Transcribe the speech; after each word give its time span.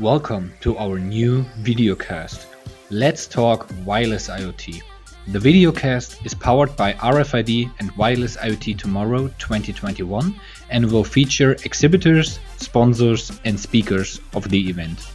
Welcome 0.00 0.54
to 0.60 0.78
our 0.78 0.98
new 0.98 1.44
videocast. 1.60 2.46
Let's 2.88 3.26
talk 3.26 3.68
wireless 3.84 4.30
IoT. 4.30 4.80
The 5.28 5.38
videocast 5.38 6.24
is 6.24 6.32
powered 6.32 6.74
by 6.74 6.94
RFID 6.94 7.70
and 7.78 7.94
Wireless 7.98 8.38
IoT 8.38 8.78
Tomorrow 8.78 9.28
2021 9.38 10.34
and 10.70 10.90
will 10.90 11.04
feature 11.04 11.52
exhibitors, 11.66 12.40
sponsors, 12.56 13.38
and 13.44 13.60
speakers 13.60 14.22
of 14.32 14.48
the 14.48 14.70
event. 14.70 15.06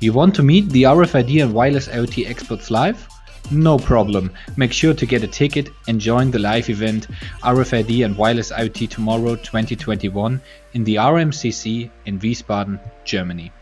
You 0.00 0.14
want 0.14 0.34
to 0.36 0.42
meet 0.42 0.70
the 0.70 0.84
RFID 0.84 1.42
and 1.42 1.52
Wireless 1.52 1.88
IoT 1.88 2.26
experts 2.26 2.70
live? 2.70 3.06
No 3.50 3.76
problem. 3.76 4.32
Make 4.56 4.72
sure 4.72 4.94
to 4.94 5.04
get 5.04 5.22
a 5.22 5.28
ticket 5.28 5.68
and 5.88 6.00
join 6.00 6.30
the 6.30 6.38
live 6.38 6.70
event 6.70 7.08
RFID 7.42 8.02
and 8.06 8.16
Wireless 8.16 8.50
IoT 8.50 8.88
Tomorrow 8.88 9.36
2021 9.36 10.40
in 10.72 10.84
the 10.84 10.94
RMCC 10.94 11.90
in 12.06 12.18
Wiesbaden, 12.18 12.80
Germany. 13.04 13.52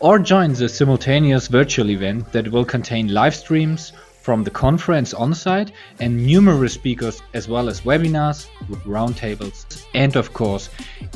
Or 0.00 0.20
join 0.20 0.52
the 0.52 0.68
simultaneous 0.68 1.48
virtual 1.48 1.90
event 1.90 2.30
that 2.30 2.52
will 2.52 2.64
contain 2.64 3.08
live 3.08 3.34
streams 3.34 3.92
from 4.22 4.44
the 4.44 4.50
conference 4.50 5.12
on 5.12 5.34
site 5.34 5.72
and 5.98 6.24
numerous 6.24 6.74
speakers, 6.74 7.20
as 7.34 7.48
well 7.48 7.68
as 7.68 7.80
webinars 7.80 8.46
with 8.68 8.78
roundtables 8.84 9.84
and, 9.94 10.14
of 10.14 10.32
course, 10.32 10.70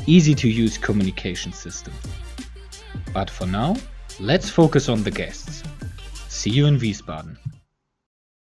easy 0.05 0.35
to 0.35 0.49
use 0.49 0.77
communication 0.77 1.53
system. 1.53 1.93
But 3.13 3.29
for 3.29 3.45
now, 3.45 3.77
let's 4.19 4.49
focus 4.49 4.89
on 4.89 5.03
the 5.03 5.11
guests. 5.11 5.63
See 6.27 6.49
you 6.49 6.65
in 6.65 6.77
Wiesbaden. 6.77 7.37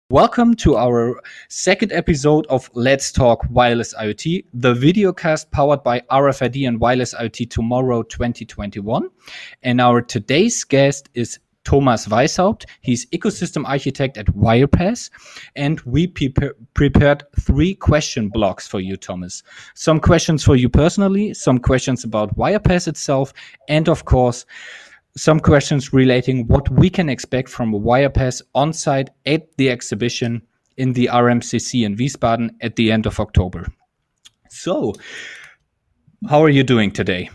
Welcome 0.10 0.54
to 0.64 0.78
our 0.78 1.22
second 1.50 1.92
episode 1.92 2.48
of 2.48 2.70
Let's 2.74 3.12
Talk 3.12 3.46
Wireless 3.50 3.94
IoT, 3.94 4.46
the 4.54 4.74
videocast 4.74 5.52
powered 5.52 5.84
by 5.84 6.00
RFID 6.10 6.66
and 6.66 6.80
Wireless 6.80 7.14
IoT 7.14 7.50
Tomorrow 7.50 8.04
2021. 8.04 9.10
And 9.64 9.82
our 9.82 10.02
today's 10.02 10.64
guest 10.64 11.10
is 11.14 11.40
Thomas 11.66 12.08
Weisshaupt. 12.08 12.64
He's 12.80 13.06
ecosystem 13.08 13.68
architect 13.68 14.18
at 14.18 14.28
Wirepas. 14.28 15.10
And 15.58 15.82
we 15.82 16.08
pre 16.08 16.34
prepared 16.74 17.26
three 17.38 17.76
question 17.76 18.30
blocks 18.30 18.66
for 18.66 18.80
you, 18.80 18.96
Thomas. 18.96 19.44
Some 19.74 20.00
questions 20.00 20.42
for 20.42 20.56
you 20.56 20.70
personally, 20.70 21.34
some 21.34 21.60
questions 21.60 22.06
about 22.06 22.34
Wirepas 22.38 22.88
itself, 22.88 23.34
and 23.68 23.90
of 23.90 24.06
course, 24.06 24.46
some 25.18 25.40
questions 25.40 25.92
relating 25.94 26.48
what 26.48 26.70
we 26.70 26.90
can 26.90 27.10
expect 27.10 27.50
from 27.50 27.74
a 27.74 27.80
Wirepas 27.80 28.44
on 28.54 28.72
site 28.72 29.10
at 29.26 29.48
the 29.58 29.70
exhibition 29.70 30.44
in 30.78 30.94
the 30.94 31.10
RMCC 31.12 31.84
in 31.84 31.98
Wiesbaden 31.98 32.52
at 32.62 32.76
the 32.76 32.92
end 32.92 33.08
of 33.08 33.20
October. 33.20 33.66
So, 34.50 34.94
how 36.30 36.44
are 36.44 36.50
you 36.50 36.64
doing 36.64 36.92
today? 36.92 37.32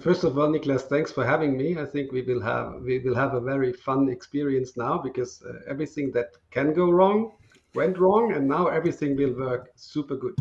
First 0.00 0.24
of 0.24 0.38
all, 0.38 0.48
Niklas, 0.48 0.82
thanks 0.82 1.12
for 1.12 1.24
having 1.24 1.58
me. 1.58 1.76
I 1.76 1.84
think 1.84 2.10
we 2.10 2.22
will 2.22 2.40
have 2.40 2.80
we 2.82 3.00
will 3.00 3.14
have 3.14 3.34
a 3.34 3.40
very 3.40 3.72
fun 3.72 4.08
experience 4.08 4.76
now 4.76 4.98
because 4.98 5.42
uh, 5.42 5.58
everything 5.68 6.12
that 6.12 6.28
can 6.50 6.72
go 6.72 6.90
wrong 6.90 7.32
went 7.74 7.98
wrong, 7.98 8.32
and 8.32 8.48
now 8.48 8.68
everything 8.68 9.16
will 9.16 9.34
work 9.34 9.72
super 9.76 10.16
good. 10.16 10.34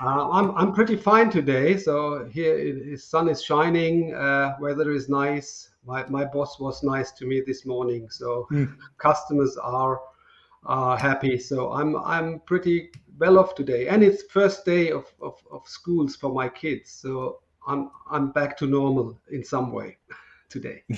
Uh, 0.00 0.30
I'm 0.30 0.50
I'm 0.56 0.72
pretty 0.72 0.96
fine 0.96 1.30
today. 1.30 1.76
So 1.76 2.24
here, 2.32 2.56
the 2.74 2.96
sun 2.96 3.28
is 3.28 3.42
shining, 3.42 4.14
uh, 4.14 4.56
weather 4.58 4.90
is 4.90 5.08
nice 5.08 5.70
my, 5.86 6.04
my 6.08 6.24
boss 6.24 6.58
was 6.58 6.82
nice 6.82 7.12
to 7.12 7.26
me 7.26 7.42
this 7.46 7.64
morning 7.64 8.08
so 8.10 8.46
mm. 8.50 8.76
customers 8.98 9.56
are 9.56 10.00
uh, 10.66 10.96
happy. 10.96 11.38
So 11.38 11.72
i'm 11.72 11.96
i'm 11.96 12.40
pretty 12.40 12.90
well 13.18 13.38
off 13.38 13.54
today. 13.54 13.88
And 13.88 14.02
it's 14.02 14.22
first 14.24 14.64
day 14.64 14.90
of, 14.90 15.06
of, 15.22 15.34
of 15.50 15.66
schools 15.66 16.16
for 16.16 16.30
my 16.30 16.48
kids. 16.48 16.90
So 16.90 17.40
i'm 17.66 17.90
i'm 18.10 18.32
back 18.32 18.56
to 18.58 18.66
normal 18.66 19.18
in 19.30 19.44
some 19.44 19.72
way 19.72 19.96
today. 20.48 20.82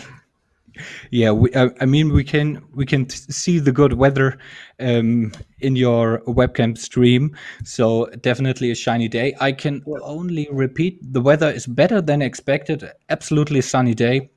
Yeah 1.11 1.33
we, 1.33 1.51
uh, 1.55 1.71
i 1.81 1.87
mean 1.87 2.13
we 2.13 2.23
can 2.23 2.63
we 2.73 2.85
can 2.85 3.09
see 3.09 3.59
the 3.59 3.73
good 3.73 3.95
weather 3.95 4.39
um, 4.79 5.33
in 5.61 5.75
your 5.75 6.21
webcam 6.27 6.77
stream. 6.77 7.35
So 7.65 8.07
definitely 8.21 8.71
a 8.71 8.75
shiny 8.75 9.09
day. 9.09 9.35
I 9.41 9.53
can 9.53 9.83
only 10.03 10.47
repeat 10.53 11.01
the 11.03 11.23
weather 11.23 11.51
is 11.51 11.67
better 11.67 12.01
than 12.03 12.21
expected. 12.23 12.93
Absolutely 13.09 13.63
sunny 13.63 13.95
day 13.95 14.31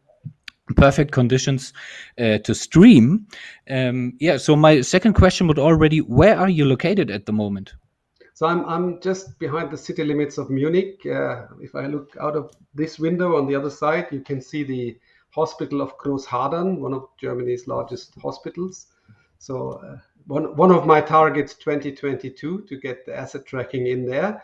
perfect 0.73 1.11
conditions 1.11 1.73
uh, 2.19 2.37
to 2.39 2.55
stream. 2.55 3.27
Um, 3.69 4.13
yeah, 4.19 4.37
so 4.37 4.55
my 4.55 4.81
second 4.81 5.13
question 5.13 5.47
would 5.47 5.59
already, 5.59 5.99
where 5.99 6.37
are 6.37 6.49
you 6.49 6.65
located 6.65 7.11
at 7.11 7.25
the 7.25 7.33
moment? 7.33 7.73
So 8.33 8.47
I'm, 8.47 8.65
I'm 8.65 8.99
just 9.01 9.37
behind 9.39 9.69
the 9.69 9.77
city 9.77 10.03
limits 10.03 10.37
of 10.37 10.49
Munich. 10.49 10.99
Uh, 11.05 11.43
if 11.61 11.75
I 11.75 11.85
look 11.85 12.15
out 12.19 12.35
of 12.35 12.51
this 12.73 12.97
window 12.97 13.37
on 13.37 13.47
the 13.47 13.55
other 13.55 13.69
side, 13.69 14.07
you 14.11 14.21
can 14.21 14.41
see 14.41 14.63
the 14.63 14.97
hospital 15.29 15.81
of 15.81 15.97
Großhadern, 15.97 16.79
one 16.79 16.93
of 16.93 17.07
Germany's 17.19 17.67
largest 17.67 18.15
hospitals. 18.21 18.87
So 19.37 19.73
uh, 19.73 19.97
one, 20.27 20.55
one 20.55 20.71
of 20.71 20.85
my 20.85 21.01
targets 21.01 21.53
2022 21.55 22.65
to 22.67 22.77
get 22.77 23.05
the 23.05 23.15
asset 23.15 23.45
tracking 23.45 23.87
in 23.87 24.05
there 24.05 24.41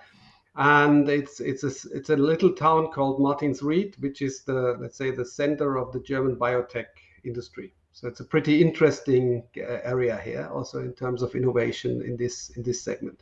and 0.57 1.07
it's 1.07 1.39
it's 1.39 1.63
a 1.63 1.71
it's 1.95 2.09
a 2.09 2.15
little 2.15 2.51
town 2.51 2.87
called 2.91 3.21
Martinsried, 3.21 3.95
which 3.99 4.21
is 4.21 4.41
the 4.41 4.75
let's 4.79 4.97
say 4.97 5.11
the 5.11 5.25
center 5.25 5.77
of 5.77 5.91
the 5.93 5.99
German 5.99 6.35
biotech 6.35 6.87
industry. 7.23 7.73
So 7.93 8.07
it's 8.07 8.19
a 8.19 8.23
pretty 8.23 8.61
interesting 8.61 9.43
uh, 9.57 9.79
area 9.83 10.19
here, 10.23 10.49
also 10.51 10.79
in 10.79 10.93
terms 10.93 11.21
of 11.21 11.35
innovation 11.35 12.01
in 12.01 12.17
this 12.17 12.49
in 12.57 12.63
this 12.63 12.81
segment. 12.81 13.21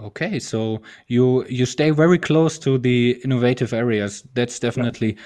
Okay, 0.00 0.38
so 0.38 0.80
you 1.08 1.44
you 1.48 1.66
stay 1.66 1.90
very 1.90 2.18
close 2.18 2.60
to 2.60 2.78
the 2.78 3.20
innovative 3.24 3.72
areas. 3.72 4.22
That's 4.34 4.60
definitely 4.60 5.16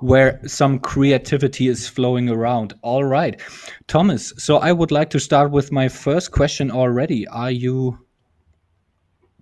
where 0.00 0.40
some 0.46 0.78
creativity 0.78 1.68
is 1.68 1.88
flowing 1.88 2.30
around. 2.30 2.72
All 2.82 3.04
right, 3.04 3.38
Thomas. 3.86 4.32
So 4.38 4.56
I 4.56 4.72
would 4.72 4.90
like 4.90 5.10
to 5.10 5.20
start 5.20 5.50
with 5.50 5.70
my 5.72 5.88
first 5.88 6.32
question 6.32 6.70
already. 6.70 7.28
Are 7.28 7.50
you 7.50 7.98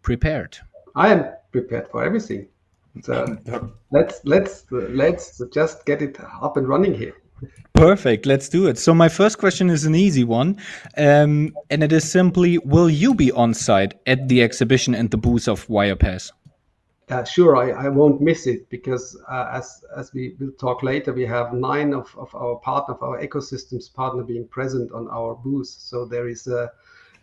prepared? 0.03 0.59
I 0.97 1.12
am 1.12 1.25
prepared 1.54 1.87
for 1.88 2.04
everything. 2.04 2.48
So 3.03 3.15
let's 3.97 4.16
let's 4.25 4.65
let's 4.70 5.41
just 5.53 5.87
get 5.87 6.03
it 6.03 6.19
up 6.47 6.56
and 6.56 6.66
running 6.75 6.94
here. 6.94 7.15
Perfect. 7.75 8.26
Let's 8.26 8.48
do 8.48 8.66
it. 8.70 8.78
So 8.78 8.94
my 8.94 9.09
first 9.09 9.38
question 9.38 9.70
is 9.70 9.84
an 9.84 9.94
easy 9.94 10.25
one, 10.25 10.56
um, 10.97 11.54
and 11.70 11.82
it 11.82 11.92
is 11.92 12.04
simply: 12.19 12.59
Will 12.59 12.91
you 12.91 13.15
be 13.15 13.31
on 13.32 13.54
site 13.54 13.94
at 14.06 14.28
the 14.28 14.42
exhibition 14.42 14.94
and 14.94 15.10
the 15.10 15.20
booth 15.26 15.48
of 15.48 15.66
Wirepas? 15.69 16.32
Uh, 17.10 17.22
sure, 17.22 17.56
I, 17.56 17.86
I 17.86 17.88
won't 17.88 18.21
miss 18.21 18.47
it 18.47 18.71
because 18.71 19.04
uh, 19.28 19.48
as 19.53 19.84
as 19.97 20.12
we 20.15 20.36
will 20.41 20.53
talk 20.66 20.82
later, 20.82 21.12
we 21.12 21.26
have 21.26 21.53
nine 21.53 21.92
of, 21.92 22.06
of 22.16 22.34
our 22.34 22.56
partner, 22.56 22.94
of 22.94 23.03
our 23.03 23.21
ecosystems 23.21 23.92
partner, 23.92 24.22
being 24.22 24.48
present 24.48 24.91
on 24.92 25.09
our 25.09 25.34
booth. 25.34 25.69
So 25.69 26.06
there 26.06 26.28
is 26.28 26.47
a 26.47 26.72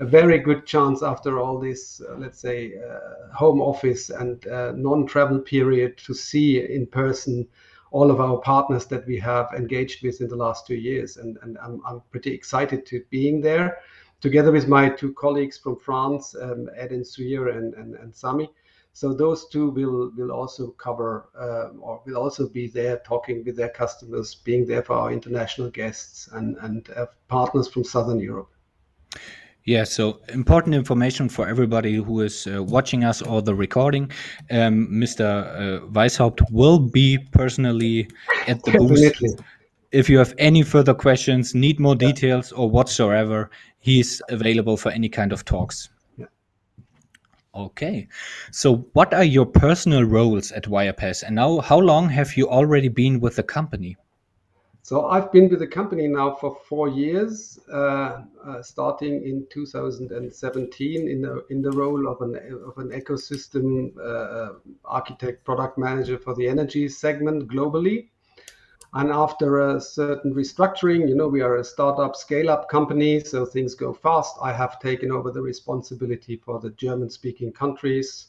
a 0.02 0.06
very 0.06 0.40
good 0.40 0.66
chance 0.66 1.04
after 1.04 1.40
all 1.40 1.60
this, 1.60 2.02
uh, 2.02 2.16
let's 2.18 2.40
say, 2.40 2.74
uh, 2.76 3.32
home 3.36 3.62
office 3.62 4.10
and 4.10 4.48
uh, 4.48 4.72
non-travel 4.76 5.40
period 5.40 5.96
to 6.00 6.14
see 6.14 6.60
in 6.60 6.88
person 6.88 7.48
all 7.92 8.10
of 8.10 8.20
our 8.20 8.40
partners 8.40 8.88
that 8.88 9.06
we 9.06 9.20
have 9.20 9.48
engaged 9.56 10.04
with 10.04 10.20
in 10.20 10.28
the 10.28 10.36
last 10.36 10.66
two 10.66 10.76
years. 10.76 11.18
And, 11.18 11.38
and 11.44 11.56
I'm, 11.60 11.82
I'm 11.86 12.02
pretty 12.10 12.34
excited 12.34 12.84
to 12.88 13.04
being 13.12 13.42
there 13.42 13.78
together 14.22 14.52
with 14.52 14.68
my 14.68 14.90
two 14.90 15.14
colleagues 15.14 15.60
from 15.60 15.78
France, 15.78 16.36
um, 16.42 16.68
Ed 16.76 16.92
and 16.92 17.06
Suir 17.06 17.50
and, 17.50 17.76
and, 17.76 17.94
and 17.94 18.16
Sami. 18.16 18.50
So 18.94 19.14
those 19.14 19.48
two 19.48 19.70
will 19.70 20.12
will 20.18 20.32
also 20.32 20.72
cover 20.72 21.30
uh, 21.40 21.78
or 21.80 22.02
will 22.06 22.18
also 22.18 22.50
be 22.50 22.68
there 22.68 23.02
talking 23.06 23.42
with 23.46 23.56
their 23.56 23.70
customers, 23.70 24.36
being 24.36 24.66
there 24.66 24.84
for 24.84 24.96
our 24.96 25.14
international 25.14 25.70
guests 25.70 26.28
and 26.34 26.58
and 26.58 26.90
uh, 26.90 27.06
partners 27.30 27.70
from 27.70 27.86
Southern 27.86 28.20
Europe. 28.20 28.50
Yeah, 29.72 29.86
so 29.86 30.20
important 30.28 30.76
information 30.76 31.30
for 31.30 31.48
everybody 31.48 31.96
who 31.96 32.20
is 32.20 32.46
uh, 32.46 32.62
watching 32.62 33.06
us 33.06 33.22
or 33.22 33.42
the 33.42 33.56
recording. 33.56 34.12
Um, 34.50 34.90
Mr. 34.92 35.24
Uh, 35.24 35.86
Weisshaupt 35.88 36.42
will 36.52 36.78
be 36.78 37.18
personally 37.32 38.10
at 38.50 38.62
the 38.64 38.72
booth. 38.74 39.40
If 39.94 40.10
you 40.10 40.18
have 40.18 40.34
any 40.38 40.64
further 40.64 40.94
questions, 40.94 41.56
need 41.56 41.80
more 41.80 41.96
yeah. 41.98 42.10
details, 42.10 42.52
or 42.52 42.70
whatsoever, 42.70 43.50
he's 43.80 44.22
available 44.28 44.76
for 44.76 44.92
any 44.92 45.08
kind 45.08 45.32
of 45.32 45.46
talks. 45.46 45.88
Yeah. 46.18 46.26
Okay, 47.56 48.10
so 48.52 48.86
what 48.92 49.14
are 49.14 49.24
your 49.24 49.46
personal 49.46 50.04
roles 50.04 50.52
at 50.52 50.66
Wirepas, 50.66 51.24
and 51.24 51.36
now 51.36 51.62
how 51.62 51.80
long 51.80 52.10
have 52.10 52.36
you 52.36 52.50
already 52.50 52.90
been 52.90 53.22
with 53.22 53.38
the 53.38 53.44
company? 53.44 53.96
So 54.92 55.06
I've 55.06 55.32
been 55.32 55.48
with 55.48 55.60
the 55.60 55.68
company 55.68 56.06
now 56.06 56.36
for 56.36 56.58
four 56.68 56.90
years, 56.90 57.58
uh, 57.72 58.24
uh, 58.46 58.62
starting 58.62 59.26
in 59.26 59.48
2017 59.50 61.08
in 61.08 61.22
the 61.22 61.46
in 61.50 61.62
the 61.62 61.72
role 61.72 62.10
of 62.10 62.20
an 62.20 62.36
of 62.68 62.78
an 62.78 62.90
ecosystem 62.90 63.98
uh, 63.98 64.56
architect, 64.84 65.46
product 65.46 65.78
manager 65.78 66.18
for 66.18 66.36
the 66.36 66.46
energy 66.46 66.90
segment 66.90 67.48
globally. 67.48 68.10
And 68.94 69.14
after 69.14 69.70
a 69.70 69.80
certain 69.80 70.34
restructuring, 70.34 71.08
you 71.08 71.16
know, 71.16 71.30
we 71.30 71.40
are 71.40 71.56
a 71.56 71.64
startup 71.64 72.18
scale-up 72.18 72.68
company, 72.68 73.22
so 73.22 73.46
things 73.46 73.76
go 73.76 73.94
fast. 73.94 74.36
I 74.42 74.52
have 74.52 74.78
taken 74.82 75.10
over 75.10 75.32
the 75.32 75.42
responsibility 75.42 76.36
for 76.36 76.60
the 76.60 76.72
German-speaking 76.72 77.54
countries, 77.54 78.28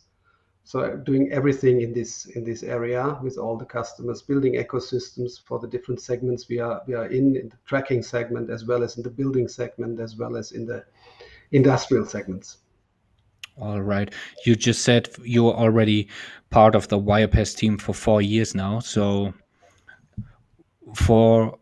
so 0.65 0.97
doing 0.97 1.31
everything 1.33 1.81
in 1.81 1.93
this 1.93 2.27
in 2.27 2.45
this 2.45 2.63
area 2.63 3.19
with 3.23 3.37
all 3.37 3.57
the 3.57 3.65
customers 3.65 4.23
building 4.23 4.55
ecosystems 4.55 5.41
for 5.45 5.59
the 5.59 5.67
different 5.67 6.01
segments 6.01 6.49
we 6.49 6.59
are 6.61 6.81
we 6.87 6.95
are 6.95 7.07
in 7.07 7.37
in 7.37 7.49
the 7.49 7.57
tracking 7.67 8.03
segment 8.03 8.49
as 8.49 8.65
well 8.65 8.83
as 8.83 8.97
in 8.97 9.03
the 9.03 9.11
building 9.11 9.49
segment 9.49 9.99
as 10.01 10.17
well 10.17 10.37
as 10.37 10.53
in 10.53 10.65
the 10.65 10.85
industrial 11.53 12.07
segments. 12.07 12.59
All 13.61 13.83
right. 13.83 14.13
You 14.47 14.57
just 14.57 14.83
said 14.83 15.11
you're 15.23 15.53
already 15.53 16.09
part 16.51 16.75
of 16.75 16.89
the 16.89 16.99
wirepas 16.99 17.55
team 17.55 17.77
for 17.79 17.93
four 17.93 18.23
years 18.23 18.55
now. 18.55 18.79
So 18.81 19.35
for 20.95 21.59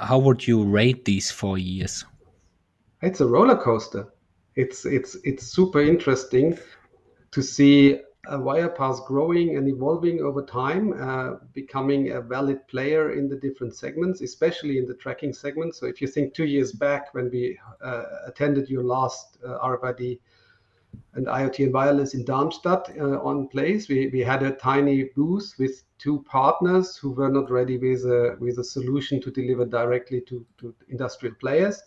how 0.00 0.18
would 0.18 0.46
you 0.46 0.64
rate 0.64 1.04
these 1.04 1.30
four 1.30 1.58
years? 1.58 2.04
It's 3.02 3.20
a 3.20 3.26
roller 3.26 3.56
coaster. 3.56 4.08
It's 4.54 4.86
it's 4.86 5.16
it's 5.24 5.46
super 5.46 5.82
interesting 5.82 6.58
to 7.32 7.42
see 7.42 8.00
uh, 8.28 8.38
Wirepas 8.38 9.04
growing 9.06 9.56
and 9.56 9.68
evolving 9.68 10.20
over 10.20 10.42
time, 10.42 10.92
uh, 11.00 11.36
becoming 11.52 12.12
a 12.12 12.20
valid 12.20 12.66
player 12.68 13.12
in 13.12 13.28
the 13.28 13.36
different 13.36 13.74
segments, 13.74 14.20
especially 14.20 14.78
in 14.78 14.86
the 14.86 14.94
tracking 14.94 15.32
segment. 15.32 15.74
So 15.74 15.86
if 15.86 16.00
you 16.00 16.08
think 16.08 16.34
two 16.34 16.44
years 16.44 16.72
back 16.72 17.14
when 17.14 17.30
we 17.30 17.58
uh, 17.82 18.04
attended 18.26 18.68
your 18.68 18.82
last 18.82 19.38
uh, 19.46 19.58
RFID 19.58 20.18
and 21.14 21.26
IoT 21.26 21.64
and 21.64 21.74
wireless 21.74 22.14
in 22.14 22.24
Darmstadt 22.24 22.90
uh, 22.98 23.20
on 23.20 23.48
place, 23.48 23.88
we, 23.88 24.08
we 24.08 24.20
had 24.20 24.42
a 24.42 24.52
tiny 24.52 25.04
booth 25.16 25.54
with 25.58 25.82
two 25.98 26.22
partners 26.28 26.96
who 26.96 27.10
were 27.10 27.30
not 27.30 27.50
ready 27.50 27.78
with 27.78 28.04
a, 28.04 28.36
with 28.40 28.58
a 28.58 28.64
solution 28.64 29.20
to 29.22 29.30
deliver 29.30 29.64
directly 29.64 30.20
to, 30.22 30.44
to 30.58 30.74
industrial 30.88 31.34
players. 31.36 31.82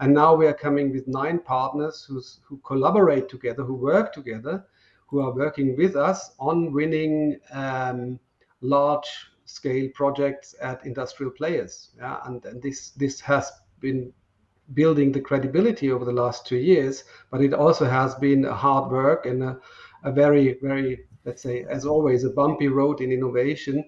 And 0.00 0.12
now 0.12 0.34
we 0.34 0.46
are 0.46 0.54
coming 0.54 0.90
with 0.90 1.06
nine 1.06 1.38
partners 1.38 2.08
who 2.08 2.56
collaborate 2.64 3.28
together, 3.28 3.62
who 3.62 3.74
work 3.74 4.12
together 4.12 4.64
who 5.12 5.20
are 5.20 5.34
working 5.34 5.76
with 5.76 5.94
us 5.94 6.30
on 6.40 6.72
winning 6.72 7.38
um, 7.52 8.18
large 8.62 9.10
scale 9.44 9.90
projects 9.94 10.54
at 10.62 10.86
industrial 10.86 11.30
players. 11.30 11.90
Yeah? 11.98 12.18
And, 12.24 12.42
and 12.46 12.62
this, 12.62 12.90
this 12.92 13.20
has 13.20 13.52
been 13.80 14.10
building 14.72 15.12
the 15.12 15.20
credibility 15.20 15.92
over 15.92 16.06
the 16.06 16.12
last 16.12 16.46
two 16.46 16.56
years, 16.56 17.04
but 17.30 17.42
it 17.42 17.52
also 17.52 17.84
has 17.84 18.14
been 18.14 18.42
hard 18.44 18.90
work 18.90 19.26
and 19.26 19.42
a, 19.42 19.58
a 20.02 20.10
very, 20.10 20.56
very, 20.62 21.00
let's 21.26 21.42
say, 21.42 21.64
as 21.64 21.84
always, 21.84 22.24
a 22.24 22.30
bumpy 22.30 22.68
road 22.68 23.02
in 23.02 23.12
innovation 23.12 23.84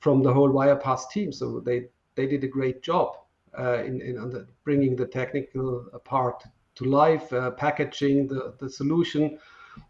from 0.00 0.22
the 0.22 0.32
whole 0.32 0.48
Wirepas 0.48 1.10
team. 1.10 1.32
So 1.32 1.60
they, 1.60 1.88
they 2.14 2.26
did 2.26 2.44
a 2.44 2.48
great 2.48 2.82
job 2.82 3.18
uh, 3.58 3.84
in, 3.84 4.00
in 4.00 4.46
bringing 4.64 4.96
the 4.96 5.06
technical 5.06 5.84
part 6.04 6.44
to 6.76 6.84
life, 6.84 7.30
uh, 7.34 7.50
packaging 7.50 8.26
the, 8.26 8.54
the 8.58 8.70
solution, 8.70 9.38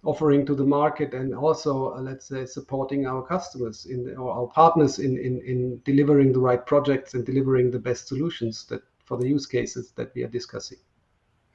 offering 0.05 0.45
to 0.47 0.55
the 0.55 0.65
market 0.65 1.15
and 1.15 1.35
also 1.35 1.95
uh, 1.95 2.01
let's 2.01 2.27
say 2.27 2.47
supporting 2.47 3.07
our 3.07 3.23
customers 3.23 3.87
in 3.87 4.17
or 4.17 4.33
our 4.33 4.47
partners 4.47 4.99
in, 4.99 5.19
in 5.19 5.41
in 5.43 5.81
delivering 5.85 6.33
the 6.33 6.39
right 6.39 6.65
projects 6.67 7.15
and 7.15 7.27
delivering 7.27 7.71
the 7.71 7.79
best 7.79 8.09
solutions 8.09 8.65
that 8.67 8.83
for 9.05 9.17
the 9.17 9.29
use 9.29 9.47
cases 9.47 9.93
that 9.93 10.15
we 10.15 10.23
are 10.23 10.29
discussing 10.29 10.79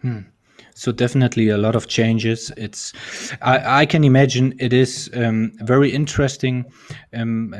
hmm. 0.01 0.19
So 0.73 0.91
definitely 0.91 1.49
a 1.49 1.57
lot 1.57 1.75
of 1.75 1.87
changes. 1.87 2.51
It's 2.57 2.93
i, 3.41 3.81
I 3.81 3.85
can 3.85 4.03
imagine 4.03 4.53
it 4.59 4.73
is 4.73 5.09
um, 5.13 5.51
very 5.61 5.91
interesting 5.91 6.65
um, 7.13 7.53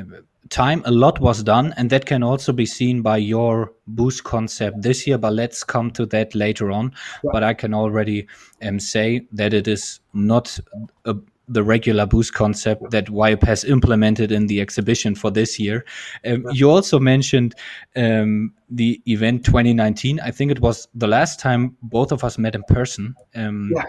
time. 0.49 0.81
A 0.85 0.91
lot 0.91 1.19
was 1.19 1.43
done 1.43 1.73
and 1.77 1.89
that 1.89 2.05
can 2.05 2.23
also 2.23 2.53
be 2.53 2.65
seen 2.65 3.01
by 3.01 3.17
your 3.17 3.73
boost 3.87 4.23
concept. 4.23 4.81
This 4.81 5.07
year 5.07 5.17
but 5.17 5.33
let's 5.33 5.63
come 5.63 5.91
to 5.91 6.05
that 6.07 6.35
later 6.35 6.71
on. 6.71 6.93
Yeah. 7.23 7.29
but 7.33 7.43
i 7.43 7.53
can 7.53 7.73
already 7.73 8.27
um, 8.61 8.79
say 8.79 9.27
that 9.31 9.53
it 9.53 9.67
is 9.67 9.99
not 10.13 10.59
a, 11.05 11.15
the 11.47 11.63
regular 11.63 12.05
boost 12.05 12.33
concept 12.33 12.91
that 12.91 13.07
Wirepas 13.07 13.67
implemented 13.69 14.31
in 14.31 14.47
the 14.47 14.61
exhibition 14.61 15.15
for 15.15 15.31
this 15.31 15.59
year. 15.59 15.85
Um. 16.25 16.45
You 16.51 16.69
also 16.69 16.99
mentioned 16.99 17.55
um, 17.95 18.53
the 18.69 19.01
event 19.05 19.45
2019. 19.45 20.19
I 20.19 20.31
think 20.31 20.51
it 20.51 20.59
was 20.59 20.87
the 20.93 21.07
last 21.07 21.39
time 21.39 21.77
both 21.81 22.11
of 22.11 22.23
us 22.23 22.37
met 22.37 22.55
in 22.55 22.63
person. 22.63 23.15
Um, 23.35 23.71
yeah 23.75 23.83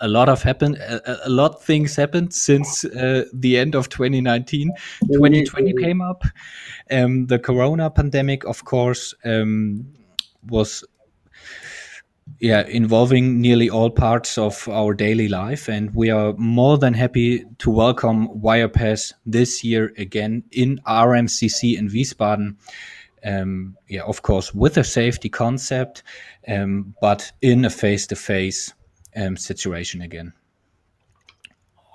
a 0.00 0.08
lot 0.08 0.28
of 0.28 0.42
happened 0.42 0.76
a, 0.76 1.28
a 1.28 1.30
lot 1.30 1.62
things 1.62 1.96
happened 1.96 2.32
since 2.32 2.84
uh, 2.84 3.24
the 3.32 3.58
end 3.58 3.74
of 3.74 3.88
2019 3.88 4.70
2020 5.12 5.74
came 5.74 6.00
up 6.00 6.24
um, 6.90 7.26
the 7.26 7.38
corona 7.38 7.90
pandemic 7.90 8.44
of 8.44 8.64
course 8.64 9.14
um, 9.24 9.86
was 10.48 10.84
yeah 12.40 12.66
involving 12.66 13.40
nearly 13.40 13.68
all 13.68 13.90
parts 13.90 14.38
of 14.38 14.68
our 14.68 14.94
daily 14.94 15.28
life 15.28 15.68
and 15.68 15.94
we 15.94 16.10
are 16.10 16.32
more 16.34 16.78
than 16.78 16.94
happy 16.94 17.44
to 17.58 17.70
welcome 17.70 18.28
wirepas 18.28 19.12
this 19.26 19.64
year 19.64 19.92
again 19.98 20.42
in 20.52 20.78
rmcc 20.86 21.76
in 21.76 21.88
wiesbaden 21.88 22.56
um, 23.24 23.76
yeah 23.88 24.02
of 24.02 24.22
course 24.22 24.54
with 24.54 24.76
a 24.76 24.84
safety 24.84 25.28
concept 25.28 26.02
um, 26.46 26.94
but 27.00 27.32
in 27.42 27.64
a 27.64 27.70
face-to-face 27.70 28.72
um, 29.16 29.36
situation 29.36 30.00
again. 30.02 30.32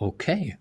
Okay, 0.01 0.55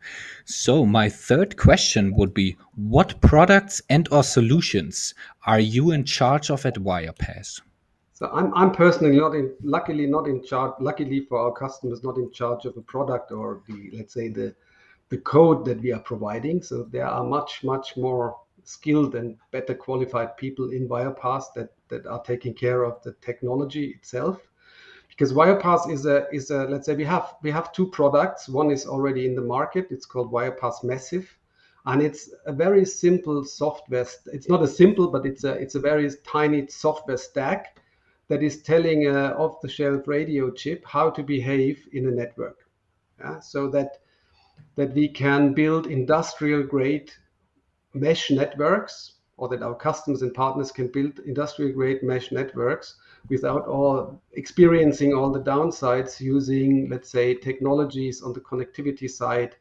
so 0.44 0.86
my 0.86 1.08
third 1.08 1.56
question 1.56 2.14
would 2.14 2.32
be: 2.32 2.56
What 2.76 3.20
products 3.20 3.82
and 3.88 4.08
or 4.12 4.22
solutions 4.22 5.14
are 5.46 5.58
you 5.58 5.90
in 5.90 6.04
charge 6.04 6.50
of 6.50 6.64
at 6.64 6.74
Wirepas? 6.74 7.60
So 8.22 8.30
I'm, 8.32 8.54
I'm 8.54 8.70
personally 8.70 9.18
not 9.18 9.34
in, 9.34 9.52
luckily 9.64 10.06
not 10.06 10.28
in 10.28 10.44
charge. 10.44 10.74
Luckily 10.78 11.26
for 11.28 11.40
our 11.40 11.50
customers, 11.50 12.04
not 12.04 12.18
in 12.18 12.30
charge 12.30 12.66
of 12.66 12.76
a 12.76 12.80
product 12.80 13.32
or 13.32 13.62
the 13.66 13.90
let's 13.92 14.14
say 14.14 14.28
the 14.28 14.54
the 15.08 15.18
code 15.18 15.64
that 15.64 15.80
we 15.82 15.92
are 15.92 15.98
providing. 15.98 16.62
So 16.62 16.84
there 16.84 17.04
are 17.04 17.24
much 17.24 17.64
much 17.64 17.96
more 17.96 18.36
skilled 18.62 19.16
and 19.16 19.36
better 19.50 19.74
qualified 19.74 20.36
people 20.36 20.70
in 20.70 20.88
Wirepas 20.88 21.52
that 21.56 21.70
that 21.88 22.06
are 22.06 22.22
taking 22.22 22.54
care 22.54 22.84
of 22.84 23.02
the 23.02 23.12
technology 23.14 23.86
itself 23.86 24.38
because 25.08 25.32
Wirepas 25.32 25.90
is 25.90 26.06
a 26.06 26.28
is 26.32 26.52
a 26.52 26.66
let's 26.66 26.86
say 26.86 26.94
we 26.94 27.04
have 27.04 27.34
we 27.42 27.50
have 27.50 27.72
two 27.72 27.88
products. 27.88 28.48
One 28.48 28.70
is 28.70 28.86
already 28.86 29.26
in 29.26 29.34
the 29.34 29.42
market. 29.42 29.88
It's 29.90 30.06
called 30.06 30.30
Wirepas 30.30 30.84
Massive, 30.84 31.28
and 31.86 32.00
it's 32.00 32.30
a 32.46 32.52
very 32.52 32.84
simple 32.84 33.42
software. 33.42 34.06
It's 34.26 34.48
not 34.48 34.62
a 34.62 34.68
simple, 34.68 35.08
but 35.08 35.26
it's 35.26 35.42
a 35.42 35.54
it's 35.54 35.74
a 35.74 35.80
very 35.80 36.08
tiny 36.24 36.68
software 36.68 37.16
stack 37.16 37.81
that 38.32 38.42
is 38.42 38.62
telling 38.62 39.08
a 39.08 39.34
off-the-shelf 39.36 40.08
radio 40.08 40.50
chip 40.50 40.82
how 40.86 41.10
to 41.10 41.22
behave 41.22 41.86
in 41.92 42.06
a 42.06 42.10
network. 42.10 42.60
Yeah? 43.20 43.40
So 43.40 43.68
that 43.68 43.98
that 44.76 44.94
we 44.94 45.06
can 45.06 45.52
build 45.52 45.86
industrial 45.86 46.62
grade 46.62 47.12
mesh 47.92 48.30
networks 48.30 49.18
or 49.36 49.48
that 49.48 49.62
our 49.62 49.74
customers 49.74 50.22
and 50.22 50.32
partners 50.32 50.72
can 50.72 50.88
build 50.88 51.18
industrial 51.26 51.72
grade 51.72 52.02
mesh 52.02 52.32
networks 52.32 52.96
without 53.28 53.66
all 53.66 54.18
experiencing 54.32 55.12
all 55.12 55.30
the 55.30 55.42
downsides 55.42 56.18
using, 56.18 56.88
let's 56.88 57.10
say, 57.10 57.34
technologies 57.34 58.22
on 58.22 58.32
the 58.32 58.40
connectivity 58.40 59.10
side 59.10 59.56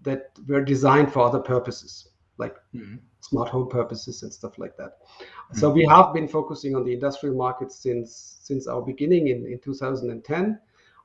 that 0.00 0.30
were 0.46 0.64
designed 0.64 1.12
for 1.12 1.26
other 1.26 1.40
purposes, 1.40 2.08
like 2.38 2.56
mm-hmm. 2.74 2.96
Smart 3.28 3.48
home 3.48 3.68
purposes 3.68 4.22
and 4.22 4.32
stuff 4.32 4.58
like 4.58 4.76
that. 4.76 4.98
Mm-hmm. 5.02 5.58
So 5.58 5.70
we 5.70 5.84
have 5.86 6.12
been 6.14 6.28
focusing 6.28 6.74
on 6.74 6.84
the 6.84 6.92
industrial 6.92 7.36
market 7.36 7.72
since 7.72 8.38
since 8.42 8.66
our 8.66 8.82
beginning 8.82 9.28
in, 9.28 9.46
in 9.46 9.58
2010. 9.60 10.58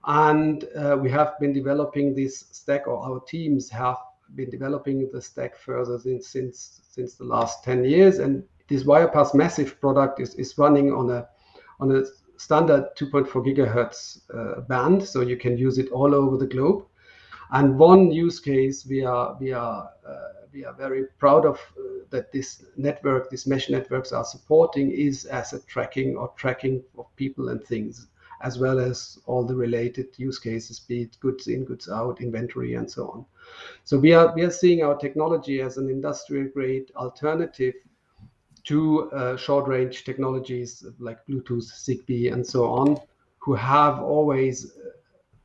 And 0.05 0.65
uh, 0.75 0.97
we 1.01 1.09
have 1.11 1.39
been 1.39 1.53
developing 1.53 2.13
this 2.13 2.45
stack, 2.51 2.87
or 2.87 2.97
our 3.03 3.21
teams 3.21 3.69
have 3.69 3.97
been 4.35 4.49
developing 4.49 5.09
the 5.13 5.21
stack 5.21 5.57
further 5.57 5.99
since 5.99 6.27
since 6.27 6.81
since 6.89 7.15
the 7.15 7.23
last 7.23 7.63
10 7.63 7.85
years. 7.85 8.19
And 8.19 8.43
this 8.67 8.83
Wirepas 8.83 9.33
Massive 9.33 9.79
product 9.79 10.19
is, 10.19 10.35
is 10.35 10.57
running 10.57 10.91
on 10.91 11.09
a 11.09 11.27
on 11.79 11.91
a 11.95 12.03
standard 12.37 12.89
2.4 12.97 13.27
gigahertz 13.45 14.21
uh, 14.33 14.61
band, 14.61 15.03
so 15.03 15.21
you 15.21 15.37
can 15.37 15.57
use 15.57 15.77
it 15.77 15.89
all 15.91 16.13
over 16.13 16.37
the 16.37 16.47
globe. 16.47 16.85
And 17.53 17.77
one 17.77 18.11
use 18.11 18.39
case 18.39 18.85
we 18.85 19.05
are 19.05 19.37
we 19.39 19.53
are 19.53 19.89
uh, 20.07 20.29
we 20.51 20.65
are 20.65 20.73
very 20.73 21.05
proud 21.19 21.45
of 21.45 21.57
uh, 21.77 22.03
that 22.09 22.31
this 22.31 22.65
network, 22.77 23.29
these 23.29 23.47
mesh 23.47 23.69
networks 23.69 24.11
are 24.11 24.25
supporting 24.25 24.91
is 24.91 25.25
asset 25.25 25.61
tracking 25.67 26.15
or 26.15 26.31
tracking 26.35 26.83
of 26.97 27.05
people 27.15 27.49
and 27.49 27.63
things, 27.63 28.07
as 28.41 28.57
well 28.57 28.79
as 28.79 29.19
all 29.27 29.43
the 29.43 29.55
related 29.55 30.07
use 30.17 30.39
cases, 30.39 30.79
be 30.79 31.03
it 31.03 31.17
goods 31.19 31.47
in, 31.47 31.63
goods 31.63 31.89
out, 31.89 32.21
inventory, 32.21 32.73
and 32.73 32.89
so 32.89 33.07
on. 33.09 33.25
So 33.83 33.99
we 33.99 34.13
are 34.13 34.33
we 34.33 34.41
are 34.41 34.51
seeing 34.51 34.81
our 34.83 34.97
technology 34.97 35.61
as 35.61 35.77
an 35.77 35.89
industrial 35.89 36.49
grade 36.49 36.91
alternative 36.95 37.75
to 38.63 39.11
uh, 39.11 39.37
short 39.37 39.67
range 39.67 40.05
technologies 40.05 40.85
like 40.97 41.25
Bluetooth, 41.27 41.69
Zigbee, 41.71 42.33
and 42.33 42.45
so 42.45 42.65
on, 42.65 42.97
who 43.37 43.53
have 43.53 44.01
always 44.01 44.71
uh, 44.71 44.89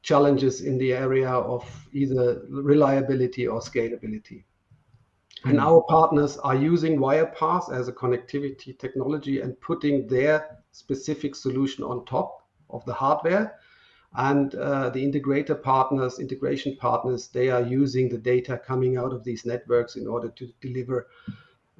challenges 0.02 0.60
in 0.60 0.78
the 0.78 0.92
area 0.92 1.30
of 1.30 1.64
either 1.92 2.42
reliability 2.48 3.46
or 3.46 3.60
scalability. 3.60 4.44
Mm. 5.44 5.50
And 5.50 5.58
hmm. 5.58 5.66
our 5.66 5.82
partners 5.88 6.36
are 6.38 6.56
using 6.56 6.98
Wirepas 6.98 7.72
as 7.72 7.88
a 7.88 7.92
connectivity 7.92 8.78
technology 8.78 9.40
and 9.40 9.60
putting 9.60 10.06
their 10.06 10.58
specific 10.72 11.34
solution 11.34 11.84
on 11.84 12.04
top 12.04 12.46
of 12.70 12.84
the 12.84 12.94
hardware. 12.94 13.58
and 14.14 14.54
uh, 14.54 14.88
the 14.90 15.04
integrator 15.04 15.60
partners, 15.62 16.18
integration 16.18 16.76
partners, 16.76 17.28
they 17.28 17.50
are 17.50 17.62
using 17.62 18.08
the 18.08 18.18
data 18.18 18.58
coming 18.66 18.96
out 18.96 19.12
of 19.12 19.22
these 19.22 19.44
networks 19.44 19.96
in 19.96 20.06
order 20.06 20.30
to 20.30 20.50
deliver 20.60 21.08